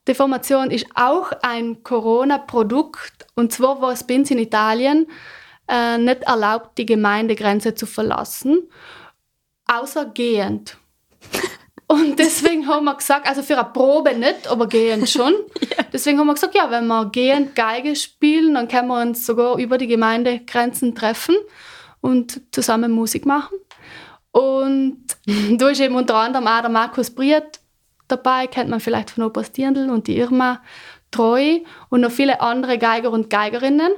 Die 0.07 0.13
Formation 0.13 0.71
ist 0.71 0.87
auch 0.95 1.31
ein 1.41 1.83
Corona-Produkt. 1.83 3.25
Und 3.35 3.53
zwar 3.53 3.81
war 3.81 3.93
es 3.93 4.05
bei 4.05 4.15
uns 4.15 4.29
in 4.31 4.39
Italien 4.39 5.07
äh, 5.69 5.97
nicht 5.97 6.23
erlaubt, 6.23 6.77
die 6.77 6.85
Gemeindegrenze 6.85 7.73
zu 7.73 7.85
verlassen, 7.85 8.69
außer 9.65 10.05
gehend. 10.07 10.77
Und 11.93 12.17
deswegen 12.19 12.67
haben 12.67 12.85
wir 12.85 12.95
gesagt, 12.95 13.27
also 13.27 13.43
für 13.43 13.55
eine 13.55 13.69
Probe 13.69 14.15
nicht, 14.15 14.47
aber 14.47 14.67
gehend 14.67 15.07
schon. 15.07 15.33
Deswegen 15.93 16.17
haben 16.17 16.25
wir 16.25 16.33
gesagt, 16.33 16.55
ja, 16.55 16.71
wenn 16.71 16.87
wir 16.87 17.05
gehend 17.11 17.55
Geige 17.55 17.95
spielen, 17.95 18.55
dann 18.55 18.67
können 18.67 18.87
wir 18.87 18.99
uns 18.99 19.27
sogar 19.27 19.59
über 19.59 19.77
die 19.77 19.85
Gemeindegrenzen 19.85 20.95
treffen 20.95 21.35
und 22.01 22.41
zusammen 22.51 22.91
Musik 22.91 23.27
machen. 23.27 23.55
Und 24.31 25.05
da 25.57 25.69
ist 25.69 25.81
eben 25.81 25.95
unter 25.95 26.15
anderem 26.15 26.47
auch 26.47 26.61
der 26.61 26.71
Markus 26.71 27.11
Briet 27.11 27.59
dabei, 28.07 28.47
kennt 28.47 28.71
man 28.71 28.79
vielleicht 28.79 29.11
von 29.11 29.23
Opas 29.25 29.51
Dirndl 29.51 29.91
und 29.91 30.07
die 30.07 30.17
Irma 30.17 30.61
Treu 31.11 31.59
und 31.89 32.01
noch 32.01 32.11
viele 32.11 32.41
andere 32.41 32.79
Geiger 32.79 33.11
und 33.11 33.29
Geigerinnen. 33.29 33.91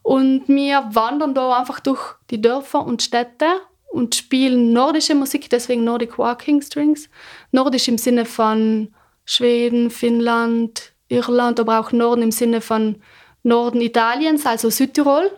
Und 0.00 0.48
wir 0.48 0.88
wandern 0.92 1.34
da 1.34 1.58
einfach 1.58 1.80
durch 1.80 2.00
die 2.30 2.40
Dörfer 2.40 2.86
und 2.86 3.02
Städte 3.02 3.46
und 3.92 4.14
spielen 4.14 4.72
nordische 4.72 5.14
Musik, 5.14 5.50
deswegen 5.50 5.84
Nordic 5.84 6.18
Walking 6.18 6.62
Strings. 6.62 7.08
Nordisch 7.50 7.88
im 7.88 7.98
Sinne 7.98 8.24
von 8.24 8.88
Schweden, 9.26 9.90
Finnland, 9.90 10.94
Irland, 11.08 11.60
aber 11.60 11.78
auch 11.78 11.92
Norden 11.92 12.22
im 12.22 12.30
Sinne 12.30 12.62
von 12.62 12.96
Norden 13.42 13.80
Italiens, 13.82 14.46
also 14.46 14.70
Südtirol 14.70 15.30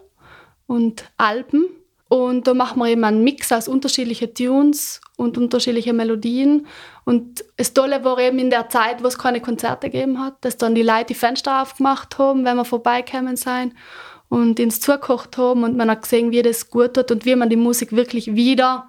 und 0.66 1.04
Alpen. 1.16 1.66
Und 2.08 2.46
da 2.46 2.54
machen 2.54 2.78
wir 2.80 2.88
eben 2.88 3.02
einen 3.02 3.24
Mix 3.24 3.50
aus 3.50 3.66
unterschiedlichen 3.66 4.32
Tunes 4.32 5.00
und 5.16 5.36
unterschiedlichen 5.36 5.96
Melodien. 5.96 6.68
Und 7.04 7.44
das 7.56 7.74
Tolle 7.74 8.04
war 8.04 8.18
eben 8.20 8.38
in 8.38 8.50
der 8.50 8.68
Zeit, 8.68 9.02
wo 9.02 9.08
es 9.08 9.18
keine 9.18 9.40
Konzerte 9.40 9.90
gegeben 9.90 10.20
hat, 10.20 10.36
dass 10.42 10.56
dann 10.56 10.76
die 10.76 10.82
Leute 10.82 11.06
die 11.06 11.14
Fenster 11.14 11.60
aufgemacht 11.60 12.18
haben, 12.18 12.44
wenn 12.44 12.56
wir 12.56 12.64
vorbeikommen 12.64 13.36
sein 13.36 13.74
und 14.28 14.58
ins 14.58 14.80
zugekocht 14.80 15.36
haben 15.38 15.64
und 15.64 15.76
man 15.76 15.90
hat 15.90 16.02
gesehen, 16.02 16.30
wie 16.30 16.42
das 16.42 16.70
gut 16.70 16.94
tut 16.94 17.10
und 17.10 17.24
wie 17.24 17.36
man 17.36 17.50
die 17.50 17.56
Musik 17.56 17.92
wirklich 17.92 18.34
wieder 18.34 18.88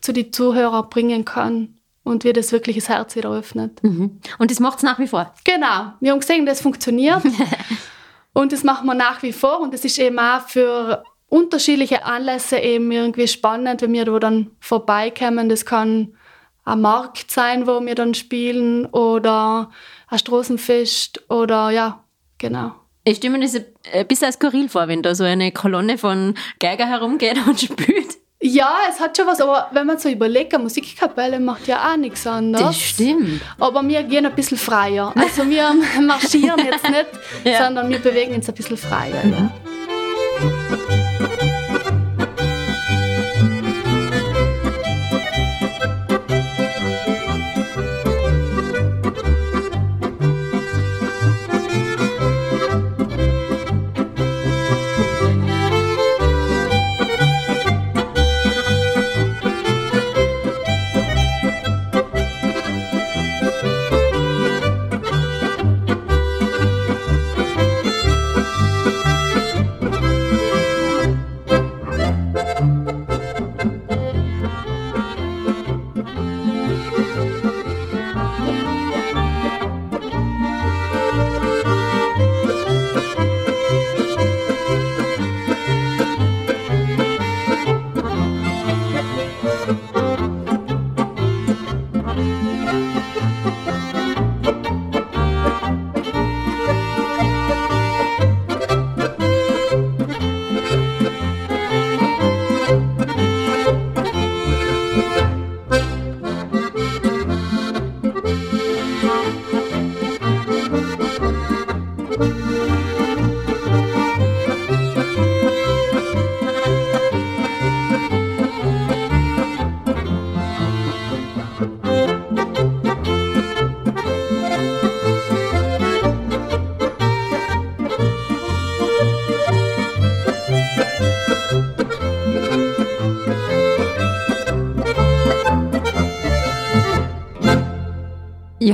zu 0.00 0.12
den 0.12 0.32
Zuhörern 0.32 0.88
bringen 0.88 1.24
kann 1.24 1.76
und 2.02 2.24
wie 2.24 2.32
das 2.32 2.52
wirklich 2.52 2.76
das 2.76 2.88
Herz 2.88 3.14
wieder 3.16 3.30
öffnet. 3.30 3.82
Mhm. 3.82 4.20
Und 4.38 4.50
das 4.50 4.60
macht 4.60 4.78
es 4.78 4.82
nach 4.82 4.98
wie 4.98 5.06
vor. 5.06 5.32
Genau, 5.44 5.92
wir 6.00 6.12
haben 6.12 6.20
gesehen, 6.20 6.46
das 6.46 6.60
funktioniert 6.60 7.22
und 8.32 8.52
das 8.52 8.64
machen 8.64 8.86
wir 8.86 8.94
nach 8.94 9.22
wie 9.22 9.32
vor 9.32 9.60
und 9.60 9.74
das 9.74 9.84
ist 9.84 9.98
eben 9.98 10.18
auch 10.18 10.48
für 10.48 11.04
unterschiedliche 11.28 12.04
Anlässe 12.04 12.58
eben 12.58 12.90
irgendwie 12.90 13.28
spannend, 13.28 13.82
wenn 13.82 13.92
wir 13.92 14.04
da 14.04 14.18
dann 14.18 14.50
vorbeikommen. 14.60 15.48
Das 15.48 15.64
kann 15.64 16.16
ein 16.64 16.80
Markt 16.80 17.30
sein, 17.30 17.66
wo 17.66 17.80
wir 17.80 17.94
dann 17.94 18.14
spielen 18.14 18.86
oder 18.86 19.70
ein 20.08 20.18
Straßenfest 20.18 21.30
oder 21.30 21.70
ja, 21.70 22.04
genau. 22.38 22.72
Ich 23.04 23.16
stelle 23.16 23.38
mir 23.38 23.44
das 23.44 23.54
ein 23.56 24.06
bisschen 24.06 24.32
skurril 24.32 24.68
vor, 24.68 24.86
wenn 24.88 25.02
da 25.02 25.14
so 25.14 25.24
eine 25.24 25.52
Kolonne 25.52 25.96
von 25.98 26.34
Geiger 26.58 26.86
herumgeht 26.86 27.38
und 27.46 27.60
spielt. 27.60 28.18
Ja, 28.42 28.74
es 28.90 28.98
hat 29.00 29.16
schon 29.18 29.26
was, 29.26 29.38
aber 29.40 29.68
wenn 29.72 29.86
man 29.86 29.98
so 29.98 30.08
überlegt, 30.08 30.54
eine 30.54 30.62
Musikkapelle 30.62 31.38
macht 31.40 31.66
ja 31.66 31.92
auch 31.92 31.96
nichts 31.98 32.26
anderes. 32.26 32.66
Das 32.68 32.78
stimmt. 32.80 33.42
Aber 33.58 33.86
wir 33.86 34.02
gehen 34.02 34.24
ein 34.24 34.34
bisschen 34.34 34.56
freier. 34.56 35.12
Also 35.14 35.48
wir 35.48 35.74
marschieren 36.00 36.58
jetzt 36.64 36.88
nicht, 36.88 37.06
Ja. 37.44 37.64
sondern 37.64 37.90
wir 37.90 37.98
bewegen 37.98 38.34
uns 38.34 38.48
ein 38.48 38.54
bisschen 38.54 38.78
freier. 38.78 39.22
Ja. 39.26 39.50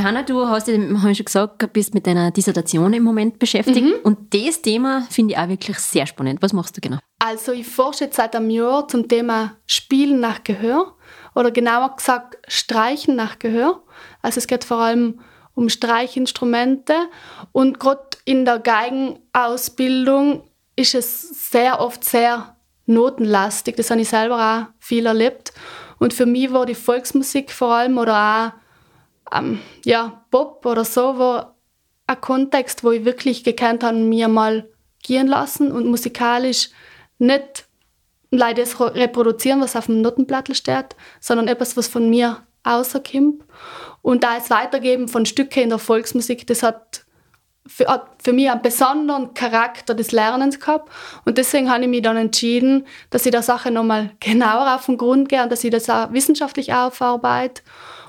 Johanna, 0.06 0.22
du 0.22 0.46
hast, 0.46 0.68
ja, 0.68 0.74
habe 0.74 1.10
ich 1.10 1.18
schon 1.18 1.24
gesagt, 1.24 1.72
bist 1.72 1.92
mit 1.92 2.06
deiner 2.06 2.30
Dissertation 2.30 2.92
im 2.92 3.02
Moment 3.02 3.40
beschäftigt. 3.40 4.04
Und 4.04 4.32
das 4.32 4.62
Thema 4.62 5.04
finde 5.10 5.34
ich 5.34 5.40
auch 5.40 5.48
wirklich 5.48 5.80
sehr 5.80 6.06
spannend. 6.06 6.40
Was 6.42 6.52
machst 6.52 6.76
du 6.76 6.80
genau? 6.80 6.98
Also 7.18 7.50
ich 7.50 7.66
forsche 7.66 8.04
jetzt 8.04 8.14
seit 8.14 8.36
einem 8.36 8.50
Jahr 8.50 8.86
zum 8.86 9.08
Thema 9.08 9.56
Spielen 9.66 10.20
nach 10.20 10.44
Gehör 10.44 10.94
oder 11.34 11.50
genauer 11.50 11.96
gesagt 11.96 12.38
Streichen 12.46 13.16
nach 13.16 13.40
Gehör. 13.40 13.82
Also 14.22 14.38
es 14.38 14.46
geht 14.46 14.62
vor 14.62 14.76
allem 14.76 15.18
um 15.54 15.68
Streichinstrumente 15.68 16.94
und 17.50 17.80
gerade 17.80 18.06
in 18.24 18.44
der 18.44 18.60
Geigenausbildung 18.60 20.44
ist 20.76 20.94
es 20.94 21.50
sehr 21.50 21.80
oft 21.80 22.04
sehr 22.04 22.54
notenlastig. 22.84 23.74
Das 23.74 23.90
habe 23.90 24.02
ich 24.02 24.08
selber 24.08 24.36
auch 24.36 24.72
viel 24.78 25.06
erlebt. 25.06 25.52
Und 25.98 26.14
für 26.14 26.26
mich 26.26 26.52
war 26.52 26.64
die 26.64 26.76
Volksmusik 26.76 27.50
vor 27.50 27.74
allem 27.74 27.98
oder 27.98 28.52
auch 28.54 28.65
ähm, 29.32 29.60
ja, 29.84 30.24
Pop 30.30 30.64
oder 30.66 30.84
so, 30.84 31.18
war 31.18 31.56
ein 32.06 32.20
Kontext, 32.20 32.84
wo 32.84 32.92
ich 32.92 33.04
wirklich 33.04 33.44
gekannt 33.44 33.82
habe, 33.82 33.96
mir 33.96 34.28
mal 34.28 34.68
gehen 35.02 35.26
lassen 35.26 35.72
und 35.72 35.86
musikalisch 35.86 36.70
nicht 37.18 37.66
leider 38.30 38.62
das 38.62 38.78
reproduzieren, 38.80 39.60
was 39.60 39.76
auf 39.76 39.86
dem 39.86 40.02
Notenblatt 40.02 40.54
steht, 40.56 40.96
sondern 41.20 41.48
etwas, 41.48 41.76
was 41.76 41.88
von 41.88 42.10
mir 42.10 42.42
außerkommt. 42.64 43.44
Und 44.02 44.24
da 44.24 44.36
es 44.36 44.50
Weitergeben 44.50 45.08
von 45.08 45.26
Stücken 45.26 45.64
in 45.64 45.68
der 45.70 45.78
Volksmusik, 45.78 46.46
das 46.46 46.62
hat 46.62 47.06
für, 47.66 47.86
hat 47.86 48.22
für 48.22 48.32
mich 48.32 48.50
einen 48.50 48.62
besonderen 48.62 49.34
Charakter 49.34 49.94
des 49.94 50.12
Lernens 50.12 50.60
gehabt. 50.60 50.90
Und 51.24 51.38
deswegen 51.38 51.70
habe 51.70 51.82
ich 51.82 51.88
mich 51.88 52.02
dann 52.02 52.16
entschieden, 52.16 52.86
dass 53.10 53.26
ich 53.26 53.32
der 53.32 53.42
Sache 53.42 53.70
nochmal 53.70 54.12
genauer 54.20 54.74
auf 54.74 54.86
den 54.86 54.96
Grund 54.96 55.28
gehe 55.28 55.42
und 55.42 55.50
dass 55.50 55.64
ich 55.64 55.70
das 55.70 55.90
auch 55.90 56.12
wissenschaftlich 56.12 56.72
aufarbeite 56.72 57.62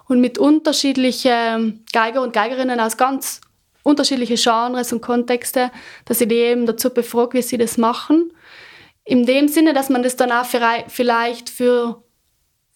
und 0.07 0.21
mit 0.21 0.37
unterschiedlichen 0.37 1.85
Geiger 1.91 2.21
und 2.21 2.33
Geigerinnen 2.33 2.79
aus 2.79 2.97
ganz 2.97 3.41
unterschiedlichen 3.83 4.37
Genres 4.37 4.91
und 4.91 5.01
Kontexte, 5.01 5.71
dass 6.05 6.21
ich 6.21 6.27
die 6.27 6.35
eben 6.35 6.65
dazu 6.65 6.89
befrage, 6.89 7.37
wie 7.37 7.41
sie 7.41 7.57
das 7.57 7.77
machen. 7.77 8.31
In 9.05 9.25
dem 9.25 9.47
Sinne, 9.47 9.73
dass 9.73 9.89
man 9.89 10.03
das 10.03 10.17
dann 10.17 10.31
auch 10.31 10.45
vielleicht 10.45 11.49
für 11.49 12.03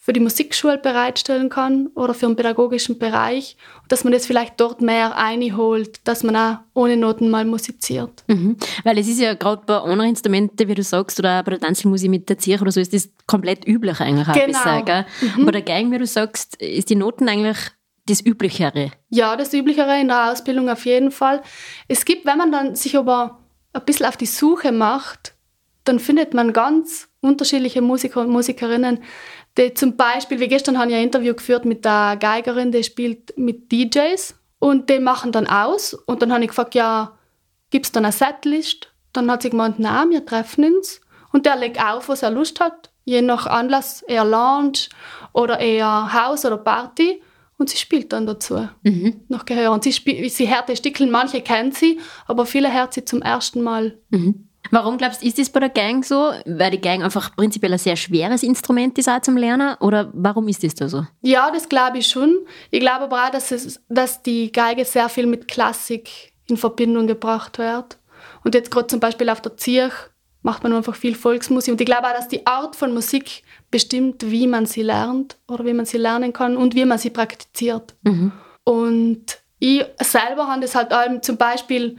für 0.04 0.14
die 0.14 0.20
Musikschule 0.20 0.80
bereitstellen 0.80 1.50
kann 1.50 1.88
oder 1.94 2.16
für 2.16 2.26
den 2.26 2.36
pädagogischen 2.36 2.98
Bereich, 2.98 3.56
dass 3.88 4.04
man 4.04 4.12
das 4.12 4.26
vielleicht 4.26 4.60
dort 4.60 4.82
mehr 4.82 5.16
einholt, 5.16 6.00
dass 6.06 6.24
man 6.24 6.36
auch 6.36 6.58
ohne 6.74 6.98
Noten 6.98 7.30
mal 7.30 7.46
musiziert. 7.46 8.24
Mhm. 8.26 8.58
Weil 8.84 8.98
es 8.98 9.08
ist 9.08 9.20
ja 9.20 9.36
gerade 9.36 9.62
bei 9.64 9.78
anderen 9.78 10.10
Instrumenten, 10.10 10.68
wie 10.68 10.74
du 10.74 10.82
sagst, 10.82 11.20
oder 11.20 11.44
bei 11.44 11.52
der 11.52 11.60
Tanzmusik 11.60 12.10
mit 12.10 12.28
der 12.30 12.40
Zirche 12.40 12.64
oder 12.64 12.72
so, 12.72 12.80
ist 12.80 12.94
das 12.94 13.10
komplett 13.28 13.68
üblich 13.68 14.00
eigentlich. 14.00 14.28
Genau. 14.34 14.58
Sagen. 14.58 15.06
Mhm. 15.22 15.46
Bei 15.46 15.52
der 15.52 15.62
Geigen, 15.62 15.92
wie 15.92 16.00
du 16.00 16.08
sagst, 16.08 16.56
ist 16.56 16.90
die 16.90 16.96
Noten 16.96 17.30
eigentlich 17.30 17.60
das 18.08 18.22
Üblichere. 18.22 18.90
Ja, 19.10 19.36
das 19.36 19.54
Üblichere 19.54 20.02
in 20.02 20.08
der 20.08 20.32
Ausbildung 20.32 20.68
auf 20.68 20.84
jeden 20.88 21.12
Fall. 21.12 21.44
Es 21.88 22.06
gibt, 22.06 22.26
wenn 22.26 22.40
man 22.40 22.52
dann 22.52 22.74
sich 22.76 22.98
aber 22.98 23.38
ein 23.74 23.86
bisschen 23.86 24.08
auf 24.08 24.18
die 24.18 24.26
Suche 24.26 24.72
macht, 24.72 25.36
dann 25.84 26.00
findet 26.00 26.34
man 26.34 26.54
ganz 26.54 27.11
unterschiedliche 27.22 27.82
Musiker 27.82 28.22
und 28.22 28.30
Musikerinnen, 28.30 29.00
die 29.58 29.74
zum 29.74 29.96
Beispiel, 29.96 30.40
wie 30.40 30.48
gestern 30.48 30.78
habe 30.78 30.92
ich 30.92 30.98
ein 30.98 31.04
Interview 31.04 31.34
geführt 31.34 31.66
mit 31.66 31.86
der 31.86 32.18
Geigerin, 32.20 32.72
die 32.72 32.84
spielt 32.84 33.38
mit 33.38 33.72
DJs 33.72 34.36
und 34.60 34.90
die 34.90 35.00
machen 35.00 35.32
dann 35.32 35.48
aus. 35.48 35.94
Und 35.94 36.22
dann 36.22 36.32
habe 36.32 36.44
ich 36.44 36.50
gefragt, 36.50 36.76
ja, 36.76 37.18
gibt 37.70 37.86
es 37.86 37.92
dann 37.92 38.06
eine 38.06 38.12
Setlist? 38.12 38.92
Dann 39.14 39.30
hat 39.30 39.42
sie 39.42 39.50
gemeint, 39.50 39.80
nein, 39.80 40.10
wir 40.10 40.26
treffen 40.26 40.64
uns. 40.66 41.02
Und 41.32 41.46
der 41.46 41.58
legt 41.58 41.84
auf, 41.84 42.10
was 42.10 42.24
er 42.24 42.32
Lust 42.32 42.60
hat. 42.60 42.92
Je 43.04 43.22
nach 43.22 43.48
Anlass 43.48 44.04
eher 44.04 44.26
Lounge 44.26 44.90
oder 45.34 45.60
eher 45.60 46.14
Haus 46.14 46.46
oder 46.46 46.58
Party. 46.58 47.22
Und 47.58 47.70
sie 47.70 47.78
spielt 47.78 48.14
dann 48.14 48.26
dazu. 48.26 48.68
Mhm. 48.84 49.22
Nach 49.28 49.46
Gehör. 49.46 49.72
Und 49.72 49.84
sie, 49.84 49.92
sie 49.92 50.50
hört 50.50 50.70
die 50.70 50.76
Stickeln, 50.76 51.12
manche 51.12 51.42
kennt 51.42 51.76
sie, 51.76 52.00
aber 52.26 52.46
viele 52.46 52.74
hört 52.74 52.94
sie 52.94 53.06
zum 53.06 53.22
ersten 53.22 53.62
Mal. 53.62 53.98
Mhm. 54.10 54.48
Warum 54.72 54.98
glaubst 54.98 55.22
du, 55.22 55.28
ist 55.28 55.38
das 55.38 55.50
bei 55.50 55.60
der 55.60 55.70
Gang 55.70 56.04
so? 56.04 56.32
Weil 56.46 56.72
die 56.72 56.82
Gang 56.82 57.04
einfach 57.04 57.36
prinzipiell 57.36 57.74
ein 57.74 57.78
sehr 57.78 57.96
schweres 57.98 58.42
Instrument 58.42 58.98
ist 58.98 59.10
auch 59.10 59.22
zum 59.22 59.38
Lernen? 59.38 59.76
Oder 59.82 60.10
warum 60.14 60.48
ist 60.48 60.64
das 60.64 60.76
da 60.76 60.88
so? 60.88 61.06
Ja, 61.22 61.52
das 61.52 61.70
glaube 61.70 62.00
ich 62.00 62.08
schon. 62.08 62.38
Ich 62.72 62.80
glaube 62.80 63.04
aber 63.04 63.26
auch, 63.26 63.32
dass, 63.32 63.52
es, 63.52 63.82
dass 63.90 64.24
die 64.24 64.52
Geige 64.52 64.86
sehr 64.86 65.10
viel 65.10 65.28
mit 65.28 65.48
Klassik 65.48 66.32
in 66.48 66.58
Verbindung 66.58 67.08
gebracht 67.08 67.58
wird. 67.60 67.98
Und 68.44 68.56
jetzt 68.56 68.72
gerade 68.72 68.88
zum 68.88 69.00
Beispiel 69.00 69.30
auf 69.30 69.42
der 69.42 69.58
Zirch 69.58 69.94
macht 70.42 70.64
man 70.64 70.74
einfach 70.74 70.96
viel 70.96 71.16
Volksmusik. 71.16 71.74
Und 71.74 71.82
ich 71.82 71.86
glaube 71.86 72.08
auch, 72.08 72.14
dass 72.14 72.28
die 72.28 72.48
Art 72.48 72.76
von 72.76 72.94
Musik 72.94 73.44
bestimmt, 73.70 74.30
wie 74.32 74.48
man 74.48 74.66
sie 74.66 74.82
lernt 74.82 75.38
oder 75.48 75.66
wie 75.66 75.74
man 75.74 75.86
sie 75.86 75.98
lernen 75.98 76.34
kann 76.34 76.58
und 76.58 76.76
wie 76.76 76.86
man 76.86 76.98
sie 76.98 77.10
praktiziert. 77.10 77.94
Mhm. 78.04 78.32
Und 78.64 79.38
ich 79.60 79.86
selber 80.00 80.48
habe 80.48 80.62
das 80.62 80.76
halt 80.76 80.92
allem 80.92 81.22
zum 81.22 81.38
Beispiel 81.38 81.98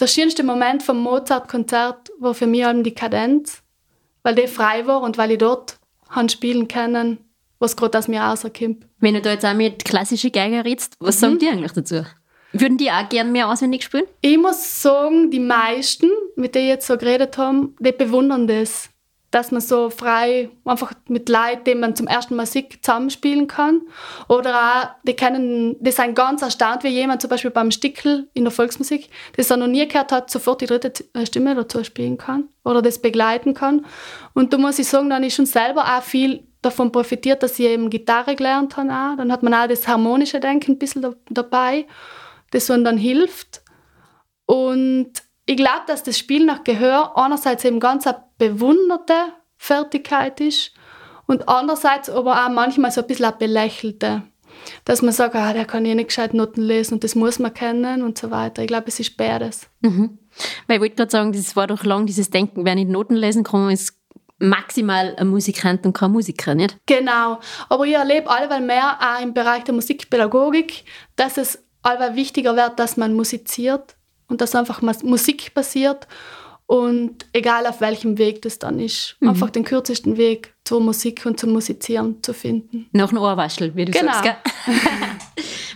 der 0.00 0.06
schönste 0.06 0.42
Moment 0.42 0.82
vom 0.82 1.02
Mozart-Konzert 1.02 2.10
war 2.18 2.34
für 2.34 2.46
mich 2.46 2.66
die 2.82 2.94
Kadenz, 2.94 3.62
weil 4.22 4.34
der 4.34 4.48
frei 4.48 4.86
war 4.86 5.02
und 5.02 5.18
weil 5.18 5.32
ich 5.32 5.38
dort 5.38 5.76
han 6.08 6.28
spielen 6.28 6.68
können, 6.68 7.18
was 7.58 7.76
gerade 7.76 7.98
aus 7.98 8.08
mir 8.08 8.20
rauskommt. 8.20 8.86
Wenn 8.98 9.14
du 9.14 9.20
da 9.20 9.32
jetzt 9.32 9.44
auch 9.44 9.54
mit 9.54 9.84
klassischen 9.84 10.32
Geiger 10.32 10.64
redest, 10.64 10.94
was 10.98 11.16
mhm. 11.16 11.20
sagen 11.20 11.38
die 11.38 11.48
eigentlich 11.48 11.72
dazu? 11.72 12.04
Würden 12.52 12.78
die 12.78 12.90
auch 12.90 13.08
gerne 13.08 13.30
mehr 13.30 13.48
auswendig 13.48 13.84
spielen? 13.84 14.04
Ich 14.22 14.36
muss 14.36 14.82
sagen, 14.82 15.30
die 15.30 15.38
meisten, 15.38 16.10
mit 16.34 16.54
denen 16.54 16.64
ich 16.64 16.70
jetzt 16.70 16.86
so 16.86 16.96
geredet 16.96 17.38
haben, 17.38 17.76
die 17.78 17.92
bewundern 17.92 18.48
das 18.48 18.90
dass 19.30 19.52
man 19.52 19.60
so 19.60 19.90
frei 19.90 20.50
einfach 20.64 20.92
mit 21.06 21.28
Leuten, 21.28 21.64
die 21.64 21.74
man 21.76 21.94
zum 21.94 22.08
ersten 22.08 22.34
Mal 22.34 22.46
sieht, 22.46 22.84
zusammenspielen 22.84 23.46
kann. 23.46 23.82
Oder 24.28 24.54
auch, 24.56 24.88
die 25.04 25.14
kennen, 25.14 25.76
die 25.80 25.92
sind 25.92 26.16
ganz 26.16 26.42
erstaunt, 26.42 26.82
wie 26.82 26.88
jemand 26.88 27.20
zum 27.22 27.30
Beispiel 27.30 27.52
beim 27.52 27.70
Stickel 27.70 28.28
in 28.34 28.44
der 28.44 28.50
Volksmusik, 28.50 29.08
das 29.36 29.50
er 29.50 29.56
noch 29.56 29.68
nie 29.68 29.86
gehört 29.86 30.10
hat, 30.10 30.30
sofort 30.30 30.60
die 30.62 30.66
dritte 30.66 30.92
äh, 31.14 31.24
Stimme 31.26 31.54
dazu 31.54 31.84
spielen 31.84 32.18
kann 32.18 32.48
oder 32.64 32.82
das 32.82 33.00
begleiten 33.00 33.54
kann. 33.54 33.86
Und 34.34 34.52
da 34.52 34.58
muss 34.58 34.80
ich 34.80 34.88
sagen, 34.88 35.10
dann 35.10 35.22
ist 35.22 35.36
schon 35.36 35.46
selber 35.46 35.84
auch 35.84 36.02
viel 36.02 36.44
davon 36.60 36.90
profitiert, 36.90 37.42
dass 37.42 37.58
ich 37.58 37.66
eben 37.66 37.88
Gitarre 37.88 38.34
gelernt 38.34 38.76
habe. 38.76 38.90
Auch. 38.90 39.16
Dann 39.16 39.30
hat 39.30 39.42
man 39.42 39.54
auch 39.54 39.68
das 39.68 39.86
harmonische 39.86 40.40
Denken 40.40 40.72
ein 40.72 40.78
bisschen 40.78 41.02
da, 41.02 41.14
dabei, 41.28 41.86
das 42.50 42.70
einem 42.70 42.84
dann 42.84 42.98
hilft. 42.98 43.62
Und 44.46 45.12
ich 45.50 45.56
glaube, 45.56 45.82
dass 45.88 46.04
das 46.04 46.16
Spiel 46.16 46.46
nach 46.46 46.62
Gehör 46.62 47.18
einerseits 47.18 47.64
eben 47.64 47.80
ganz 47.80 48.06
eine 48.06 48.22
bewunderte 48.38 49.32
Fertigkeit 49.56 50.40
ist 50.40 50.70
und 51.26 51.48
andererseits 51.48 52.08
aber 52.08 52.46
auch 52.46 52.50
manchmal 52.50 52.92
so 52.92 53.00
ein 53.00 53.08
bisschen 53.08 53.24
eine 53.24 53.36
belächelte. 53.36 54.22
Dass 54.84 55.02
man 55.02 55.12
sagt, 55.12 55.34
ah, 55.34 55.52
der 55.52 55.64
kann 55.64 55.84
eh 55.84 55.96
nicht 55.96 56.10
gescheit 56.10 56.34
Noten 56.34 56.62
lesen 56.62 56.94
und 56.94 57.04
das 57.04 57.16
muss 57.16 57.40
man 57.40 57.52
kennen 57.52 58.04
und 58.04 58.16
so 58.16 58.30
weiter. 58.30 58.62
Ich 58.62 58.68
glaube, 58.68 58.86
es 58.86 59.00
ist 59.00 59.16
beides. 59.16 59.68
Mhm. 59.80 60.18
Weil 60.68 60.76
ich 60.76 60.82
wollte 60.82 60.94
gerade 60.94 61.10
sagen, 61.10 61.32
das 61.32 61.56
war 61.56 61.66
doch 61.66 61.82
lang 61.82 62.06
dieses 62.06 62.30
Denken, 62.30 62.64
wer 62.64 62.76
nicht 62.76 62.88
Noten 62.88 63.16
lesen 63.16 63.42
kann, 63.42 63.70
ist 63.70 63.98
maximal 64.38 65.16
ein 65.18 65.26
Musikant 65.26 65.84
und 65.84 65.94
kein 65.94 66.12
Musiker, 66.12 66.54
nicht? 66.54 66.78
Genau. 66.86 67.40
Aber 67.68 67.86
ich 67.86 67.94
erlebe 67.94 68.30
allweil 68.30 68.60
mehr 68.60 69.00
auch 69.00 69.20
im 69.20 69.34
Bereich 69.34 69.64
der 69.64 69.74
Musikpädagogik, 69.74 70.84
dass 71.16 71.38
es 71.38 71.64
allweil 71.82 72.14
wichtiger 72.14 72.54
wird, 72.54 72.78
dass 72.78 72.96
man 72.96 73.14
musiziert 73.14 73.96
und 74.30 74.40
dass 74.40 74.54
einfach 74.54 74.80
Musik 75.02 75.52
passiert 75.54 76.06
und 76.70 77.26
egal 77.32 77.66
auf 77.66 77.80
welchem 77.80 78.16
Weg 78.16 78.42
das 78.42 78.60
dann 78.60 78.78
ist, 78.78 79.16
mhm. 79.18 79.30
einfach 79.30 79.50
den 79.50 79.64
kürzesten 79.64 80.16
Weg 80.16 80.54
zur 80.64 80.80
Musik 80.80 81.26
und 81.26 81.40
zum 81.40 81.50
Musizieren 81.50 82.22
zu 82.22 82.32
finden. 82.32 82.86
Nach 82.92 83.10
einem 83.10 83.20
Ohrwaschel, 83.20 83.74
wie 83.74 83.86
du 83.86 83.92
genau. 83.92 84.12
sagst, 84.12 84.22
gell? 84.22 84.36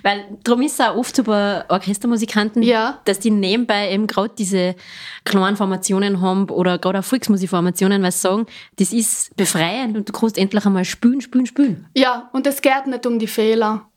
Weil 0.05 0.25
darum 0.45 0.63
ist 0.63 0.75
es 0.75 0.81
auch 0.81 0.95
oft 0.95 1.17
so 1.17 1.25
bei 1.25 1.69
Orchestermusikanten, 1.69 2.63
ja. 2.63 3.01
dass 3.07 3.19
die 3.19 3.33
nebenbei 3.33 3.91
eben 3.91 4.07
gerade 4.07 4.35
diese 4.39 4.77
kleinen 5.25 5.57
Formationen 5.57 6.21
haben 6.21 6.49
oder 6.49 6.79
gerade 6.79 7.01
auch 7.01 7.05
Volksmusikformationen, 7.05 8.03
weil 8.03 8.13
sie 8.13 8.19
sagen, 8.19 8.47
das 8.77 8.93
ist 8.93 9.35
befreiend 9.35 9.97
und 9.97 10.09
du 10.09 10.13
kannst 10.13 10.39
endlich 10.39 10.65
einmal 10.65 10.85
spülen, 10.85 11.21
spülen, 11.23 11.47
spülen. 11.47 11.89
Ja, 11.97 12.31
und 12.33 12.47
es 12.47 12.63
geht 12.63 12.87
nicht 12.87 13.05
um 13.05 13.19
die 13.19 13.27
Fehler. 13.27 13.89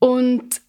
Und 0.00 0.62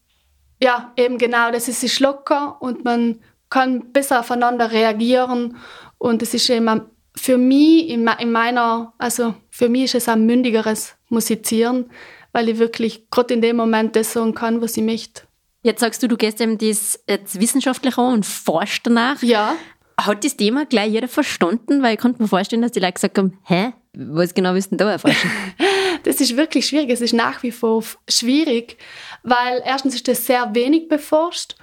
ja, 0.61 0.91
eben 0.97 1.17
genau, 1.17 1.51
das 1.51 1.67
ist 1.67 1.81
sich 1.81 1.99
locker 1.99 2.61
und 2.61 2.83
man 2.83 3.19
kann 3.49 3.91
besser 3.91 4.19
aufeinander 4.19 4.71
reagieren 4.71 5.57
und 5.97 6.21
es 6.21 6.33
ist 6.33 6.49
eben 6.49 6.81
für 7.15 7.37
mich 7.37 7.89
in 7.89 8.03
meiner, 8.03 8.93
also 8.97 9.35
für 9.49 9.69
mich 9.69 9.85
ist 9.85 9.95
es 9.95 10.09
ein 10.09 10.25
mündigeres 10.25 10.95
Musizieren, 11.09 11.89
weil 12.31 12.49
ich 12.49 12.59
wirklich 12.59 13.09
gerade 13.09 13.33
in 13.33 13.41
dem 13.41 13.55
Moment 13.55 13.95
das 13.95 14.13
sagen 14.13 14.35
kann, 14.35 14.61
was 14.61 14.77
ich 14.77 14.83
möchte. 14.83 15.23
Jetzt 15.63 15.81
sagst 15.81 16.01
du, 16.01 16.07
du 16.07 16.15
gehst 16.15 16.39
eben 16.39 16.57
das 16.57 16.99
jetzt 17.07 17.39
wissenschaftlich 17.39 17.97
an 17.97 18.13
und 18.13 18.25
forschst 18.25 18.87
danach. 18.87 19.21
Ja. 19.21 19.55
Hat 19.99 20.23
das 20.23 20.37
Thema 20.37 20.65
gleich 20.65 20.91
jeder 20.91 21.09
verstanden? 21.09 21.83
Weil 21.83 21.95
ich 21.95 21.99
konnte 21.99 22.21
mir 22.21 22.29
vorstellen, 22.29 22.61
dass 22.61 22.71
die 22.71 22.79
Leute 22.79 22.93
gesagt 22.93 23.17
haben, 23.17 23.37
hä, 23.43 23.73
was 23.93 24.33
genau 24.33 24.53
willst 24.53 24.71
du 24.71 24.77
denn 24.77 24.87
da 24.87 24.91
erforschen? 24.91 25.29
das 26.03 26.21
ist 26.21 26.37
wirklich 26.37 26.67
schwierig. 26.67 26.89
Es 26.89 27.01
ist 27.01 27.13
nach 27.13 27.43
wie 27.43 27.51
vor 27.51 27.83
schwierig, 28.07 28.77
weil 29.23 29.61
erstens 29.65 29.95
ist 29.95 30.07
das 30.07 30.25
sehr 30.25 30.53
wenig 30.55 30.87
beforscht 30.87 31.55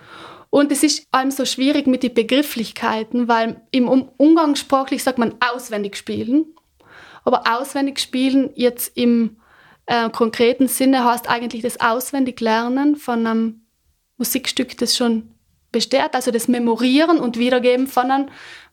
und 0.50 0.72
es 0.72 0.82
ist 0.82 1.06
allem 1.10 1.30
so 1.30 1.44
schwierig 1.44 1.86
mit 1.86 2.02
den 2.02 2.14
Begrifflichkeiten, 2.14 3.28
weil 3.28 3.60
im 3.70 3.88
Umgangssprachlich 3.88 5.02
sagt 5.02 5.18
man 5.18 5.34
auswendig 5.40 5.96
spielen. 5.96 6.46
Aber 7.24 7.42
auswendig 7.46 7.98
spielen 7.98 8.50
jetzt 8.54 8.96
im 8.96 9.36
äh, 9.86 10.08
konkreten 10.10 10.68
Sinne 10.68 11.04
heißt 11.04 11.28
eigentlich 11.28 11.62
das 11.62 11.80
Auswendiglernen 11.80 12.96
von 12.96 13.26
einem 13.26 13.66
Musikstück, 14.16 14.78
das 14.78 14.96
schon 14.96 15.34
besteht, 15.72 16.14
also 16.14 16.30
das 16.30 16.48
Memorieren 16.48 17.18
und 17.18 17.38
Wiedergeben 17.38 17.86
von, 17.86 18.10
ein, 18.10 18.30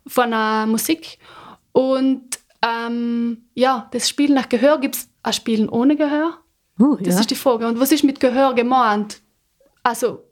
von 0.08 0.34
einer 0.34 0.67
Musik. 0.67 1.17
Und 1.71 2.30
ähm, 2.63 3.49
ja, 3.54 3.89
das 3.91 4.08
Spielen 4.08 4.36
nach 4.36 4.47
Gehör 4.47 4.80
gibt 4.80 4.95
es 4.95 5.10
ein 5.21 5.34
Spielen 5.34 5.67
ohne 5.67 5.95
Gehör. 5.95 6.38
Uh, 6.80 6.95
das 6.95 7.15
ja. 7.15 7.19
ist 7.19 7.32
die 7.32 7.36
Frage. 7.36 7.67
Und 7.67 7.80
was 7.80 7.91
ist 7.91 8.04
mit 8.04 8.19
Gehör 8.19 8.54
gemeint? 8.54 9.21
Also 9.84 10.23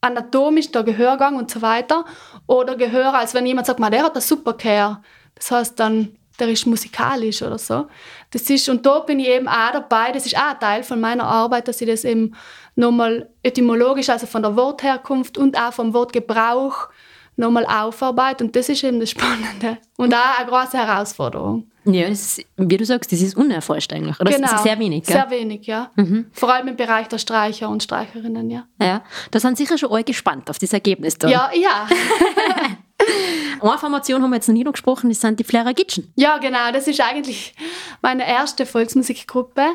anatomisch 0.00 0.70
der 0.72 0.82
Gehörgang 0.82 1.36
und 1.36 1.50
so 1.50 1.62
weiter. 1.62 2.04
Oder 2.46 2.76
Gehör, 2.76 3.14
als 3.14 3.34
wenn 3.34 3.46
jemand 3.46 3.66
sagt, 3.66 3.78
man, 3.78 3.92
der 3.92 4.02
hat 4.02 4.16
das 4.16 4.28
super 4.28 4.54
Gehör. 4.54 5.02
Das 5.36 5.50
heißt 5.50 5.78
dann, 5.78 6.16
der 6.38 6.48
ist 6.48 6.66
musikalisch 6.66 7.42
oder 7.42 7.58
so. 7.58 7.86
Das 8.30 8.50
ist, 8.50 8.68
und 8.68 8.84
da 8.84 8.98
bin 9.00 9.20
ich 9.20 9.28
eben 9.28 9.48
auch 9.48 9.72
dabei, 9.72 10.12
das 10.12 10.26
ist 10.26 10.36
auch 10.36 10.50
ein 10.50 10.60
Teil 10.60 10.82
von 10.82 11.00
meiner 11.00 11.24
Arbeit, 11.24 11.68
dass 11.68 11.80
ich 11.80 11.88
das 11.88 12.04
eben 12.04 12.34
nochmal 12.74 13.30
etymologisch, 13.42 14.10
also 14.10 14.26
von 14.26 14.42
der 14.42 14.56
Wortherkunft 14.56 15.38
und 15.38 15.58
auch 15.58 15.72
vom 15.72 15.94
Wortgebrauch 15.94 16.88
nochmal 17.36 17.64
aufarbeite. 17.64 18.44
Und 18.44 18.56
das 18.56 18.68
ist 18.68 18.84
eben 18.84 19.00
das 19.00 19.10
Spannende 19.10 19.78
und 19.96 20.12
auch 20.14 20.38
eine 20.38 20.48
große 20.48 20.76
Herausforderung. 20.76 21.70
Ja, 21.86 22.08
ist, 22.08 22.42
wie 22.56 22.76
du 22.76 22.84
sagst, 22.84 23.12
das 23.12 23.20
ist 23.20 23.36
unerforscht 23.36 23.92
eigentlich. 23.92 24.18
Oder 24.20 24.32
genau. 24.32 24.42
das 24.42 24.54
ist 24.56 24.62
sehr 24.64 24.78
wenig, 24.78 25.04
gell? 25.04 25.16
Sehr 25.16 25.30
wenig, 25.30 25.66
ja. 25.66 25.90
Vor 26.32 26.52
allem 26.52 26.68
im 26.68 26.76
Bereich 26.76 27.08
der 27.08 27.18
Streicher 27.18 27.68
und 27.68 27.82
Streicherinnen, 27.82 28.50
ja. 28.50 28.66
Ja, 28.80 29.04
da 29.30 29.40
sind 29.40 29.56
sicher 29.56 29.78
schon 29.78 29.92
alle 29.92 30.04
gespannt 30.04 30.50
auf 30.50 30.58
das 30.58 30.72
Ergebnis 30.72 31.16
da. 31.16 31.28
Ja, 31.28 31.50
ja. 31.54 31.86
Eine 33.60 33.78
Formation 33.78 34.22
haben 34.22 34.30
wir 34.30 34.36
jetzt 34.36 34.48
noch 34.48 34.54
nie 34.54 34.64
gesprochen, 34.64 35.08
das 35.08 35.20
sind 35.20 35.38
die 35.40 35.44
Flera 35.44 35.72
Gitschen. 35.72 36.12
Ja, 36.16 36.38
genau. 36.38 36.72
Das 36.72 36.88
ist 36.88 37.00
eigentlich 37.00 37.54
meine 38.02 38.26
erste 38.26 38.66
Volksmusikgruppe. 38.66 39.66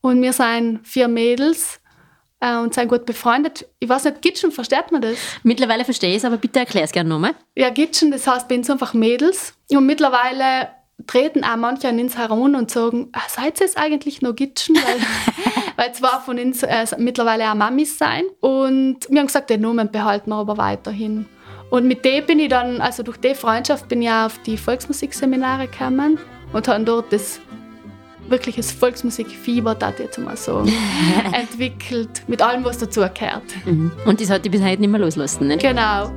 Und 0.00 0.20
wir 0.20 0.32
sind 0.32 0.86
vier 0.86 1.08
Mädels 1.08 1.80
äh, 2.40 2.56
und 2.58 2.74
sind 2.74 2.88
gut 2.88 3.06
befreundet. 3.06 3.66
Ich 3.80 3.88
weiß 3.88 4.04
nicht, 4.04 4.22
Gitschen, 4.22 4.52
versteht 4.52 4.92
man 4.92 5.00
das? 5.00 5.16
Mittlerweile 5.42 5.84
verstehe 5.84 6.10
ich 6.10 6.16
es, 6.16 6.24
aber 6.24 6.36
bitte 6.36 6.58
erklär 6.58 6.84
es 6.84 6.92
gerne 6.92 7.08
nochmal. 7.08 7.34
Ja, 7.56 7.70
Gitschen, 7.70 8.10
das 8.10 8.26
heißt 8.26 8.48
bei 8.48 8.56
uns 8.56 8.68
einfach 8.68 8.92
Mädels. 8.92 9.54
Und 9.70 9.86
mittlerweile 9.86 10.68
treten 11.06 11.44
auch 11.44 11.56
manche 11.56 11.88
an 11.88 11.98
uns 11.98 12.16
heran 12.16 12.54
und 12.54 12.70
sagen, 12.70 13.08
ah, 13.12 13.20
seid 13.28 13.60
ihr 13.60 13.66
es 13.66 13.76
eigentlich 13.76 14.22
noch 14.22 14.34
Gitschen? 14.34 14.76
Weil, 14.76 15.00
weil 15.76 15.92
zwei 15.92 16.18
von 16.24 16.38
uns 16.38 16.62
äh, 16.62 16.86
mittlerweile 16.98 17.50
auch 17.50 17.54
Mamis 17.54 17.98
sein. 17.98 18.24
Und 18.40 18.98
wir 19.08 19.20
haben 19.20 19.26
gesagt, 19.26 19.50
den 19.50 19.60
Namen 19.60 19.90
behalten 19.90 20.30
wir 20.30 20.36
aber 20.36 20.56
weiterhin. 20.56 21.26
Und 21.70 21.86
mit 21.86 22.04
dem 22.04 22.24
bin 22.26 22.38
ich 22.38 22.48
dann, 22.48 22.80
also 22.80 23.02
durch 23.02 23.16
die 23.16 23.34
Freundschaft 23.34 23.88
bin 23.88 24.02
ich 24.02 24.08
auch 24.08 24.26
auf 24.26 24.38
die 24.42 24.56
Volksmusikseminare 24.56 25.66
gekommen 25.66 26.18
und 26.52 26.68
habe 26.68 26.84
dort 26.84 27.12
das 27.12 27.40
wirkliches 28.28 28.72
Volksmusikfieber, 28.72 29.74
das 29.74 29.98
jetzt 29.98 30.18
mal 30.18 30.36
so 30.36 30.64
entwickelt, 31.32 32.22
mit 32.26 32.40
allem, 32.40 32.64
was 32.64 32.78
dazu 32.78 33.00
gehört. 33.00 33.42
Mhm. 33.64 33.92
Und 34.06 34.20
das 34.20 34.30
hat 34.30 34.44
dich 34.44 34.52
bis 34.52 34.62
heute 34.62 34.80
nicht 34.80 34.90
mehr 34.90 35.00
loslassen, 35.00 35.48
nicht? 35.48 35.62
Genau. 35.62 36.10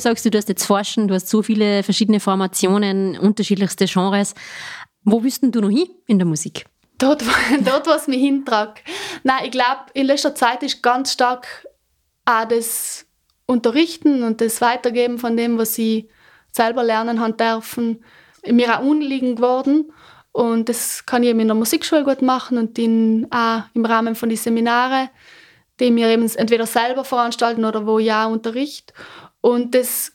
Du 0.00 0.08
sagst, 0.08 0.24
du 0.24 0.36
hast 0.36 0.48
jetzt 0.48 0.64
forschen, 0.64 1.08
du 1.08 1.14
hast 1.14 1.28
so 1.28 1.42
viele 1.42 1.82
verschiedene 1.82 2.20
Formationen, 2.20 3.18
unterschiedlichste 3.18 3.86
Genres, 3.86 4.34
wo 5.04 5.22
willst 5.22 5.42
denn 5.42 5.52
du 5.52 5.60
noch 5.60 5.70
hin 5.70 5.88
in 6.06 6.18
der 6.18 6.26
Musik? 6.26 6.66
Dort, 6.98 7.24
dort 7.64 7.86
was 7.86 8.08
mich 8.08 8.20
hintragt. 8.20 8.82
Nein, 9.22 9.44
ich 9.44 9.50
glaube, 9.50 9.80
in 9.94 10.06
letzter 10.06 10.34
Zeit 10.34 10.62
ist 10.62 10.82
ganz 10.82 11.12
stark 11.12 11.66
auch 12.24 12.46
das 12.46 13.06
Unterrichten 13.46 14.22
und 14.22 14.40
das 14.40 14.60
Weitergeben 14.60 15.18
von 15.18 15.36
dem, 15.36 15.58
was 15.58 15.76
ich 15.78 16.08
selber 16.52 16.82
lernen 16.82 17.20
haben 17.20 17.36
dürfen, 17.36 18.04
mir 18.46 18.78
auch 18.78 18.82
unliegend 18.82 19.36
geworden. 19.36 19.92
Und 20.32 20.68
das 20.68 21.04
kann 21.06 21.22
ich 21.22 21.30
eben 21.30 21.40
in 21.40 21.48
der 21.48 21.56
Musikschule 21.56 22.04
gut 22.04 22.22
machen 22.22 22.56
und 22.58 22.78
in, 22.78 23.26
auch 23.30 23.62
im 23.74 23.84
Rahmen 23.84 24.14
von 24.14 24.28
den 24.28 24.38
Seminaren, 24.38 25.08
die 25.80 25.94
wir 25.94 26.08
eben 26.08 26.30
entweder 26.36 26.66
selber 26.66 27.04
veranstalten 27.04 27.64
oder 27.64 27.86
wo 27.86 27.98
ich 27.98 28.12
auch 28.12 28.30
unterricht. 28.30 28.92
Und 29.40 29.74
das 29.74 30.12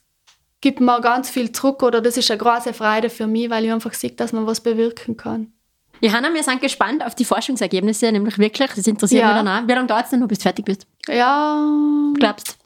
gibt 0.62 0.80
mir 0.80 1.00
ganz 1.02 1.30
viel 1.30 1.52
zurück 1.52 1.84
oder 1.84 2.02
das 2.02 2.18
ist 2.18 2.30
eine 2.32 2.38
große 2.40 2.74
Freude 2.74 3.10
für 3.10 3.28
mich, 3.28 3.50
weil 3.50 3.66
ich 3.66 3.72
einfach 3.72 3.94
sehe, 3.94 4.12
dass 4.12 4.34
man 4.34 4.46
was 4.48 4.62
bewirken 4.62 5.16
kann. 5.18 5.52
Johanna, 6.02 6.34
wir 6.34 6.44
sind 6.44 6.60
gespannt 6.62 7.06
auf 7.06 7.16
die 7.16 7.24
Forschungsergebnisse, 7.26 8.12
nämlich 8.12 8.38
wirklich, 8.38 8.70
das 8.74 8.86
interessiert 8.86 9.22
Ja. 9.22 9.28
mich 9.34 9.44
dann 9.44 9.48
auch. 9.64 9.68
Wie 9.68 9.72
lange 9.74 9.88
dauert 9.88 10.06
es 10.06 10.10
denn 10.12 10.20
noch, 10.20 10.28
bis 10.28 10.40
du 10.40 10.44
fertig 10.44 10.66
bist? 10.66 10.86
Ja, 11.08 11.66
Glaubst 12.16 12.58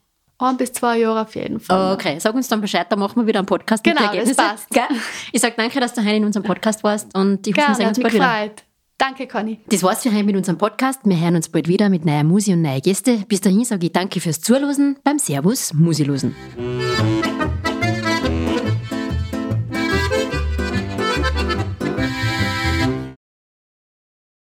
ein 0.42 0.56
bis 0.56 0.72
zwei 0.72 1.00
Jahre 1.00 1.22
auf 1.22 1.36
jeden 1.36 1.60
Fall. 1.60 1.94
Okay, 1.96 2.18
sag 2.20 2.34
uns 2.34 2.48
dann 2.48 2.62
Bescheid, 2.62 2.88
dann 2.90 2.98
machen 3.00 3.18
wir 3.22 3.28
wieder 3.28 3.40
einen 3.40 3.46
Podcast 3.46 3.84
Genau, 3.84 4.00
mit 4.00 4.10
das 4.10 4.16
Ergebnissen. 4.16 4.38
passt. 4.38 4.70
Gell? 4.70 4.98
Ich 5.34 5.42
sag 5.42 5.58
danke, 5.58 5.80
dass 5.82 5.94
du 5.94 6.02
heute 6.02 6.16
in 6.16 6.24
unserem 6.26 6.46
Podcast 6.46 6.82
warst 6.84 7.14
und 7.16 7.46
ich 7.46 7.56
hoffe, 7.58 7.68
wir 7.68 7.76
sehen 7.76 7.88
uns 7.90 8.00
bald 8.00 8.14
wieder. 8.14 8.26
gefreut. 8.26 8.64
Danke, 9.00 9.28
Conny. 9.28 9.60
Das 9.70 9.82
war's 9.82 10.04
für 10.04 10.14
heute 10.14 10.26
mit 10.26 10.36
unserem 10.36 10.58
Podcast. 10.58 11.00
Wir 11.06 11.18
hören 11.18 11.38
uns 11.38 11.48
bald 11.48 11.70
wieder 11.70 11.88
mit 11.90 12.04
neuer 12.06 12.26
Musik 12.26 12.56
und 12.56 12.64
neuen 12.64 12.82
Gäste. 12.82 13.24
Bis 13.30 13.40
dahin 13.40 13.64
sage 13.64 13.86
ich 13.86 13.94
danke 13.94 14.20
fürs 14.20 14.42
Zuhören 14.42 14.98
beim 15.06 15.18
Servus 15.18 15.74
Musilosen. 15.74 16.36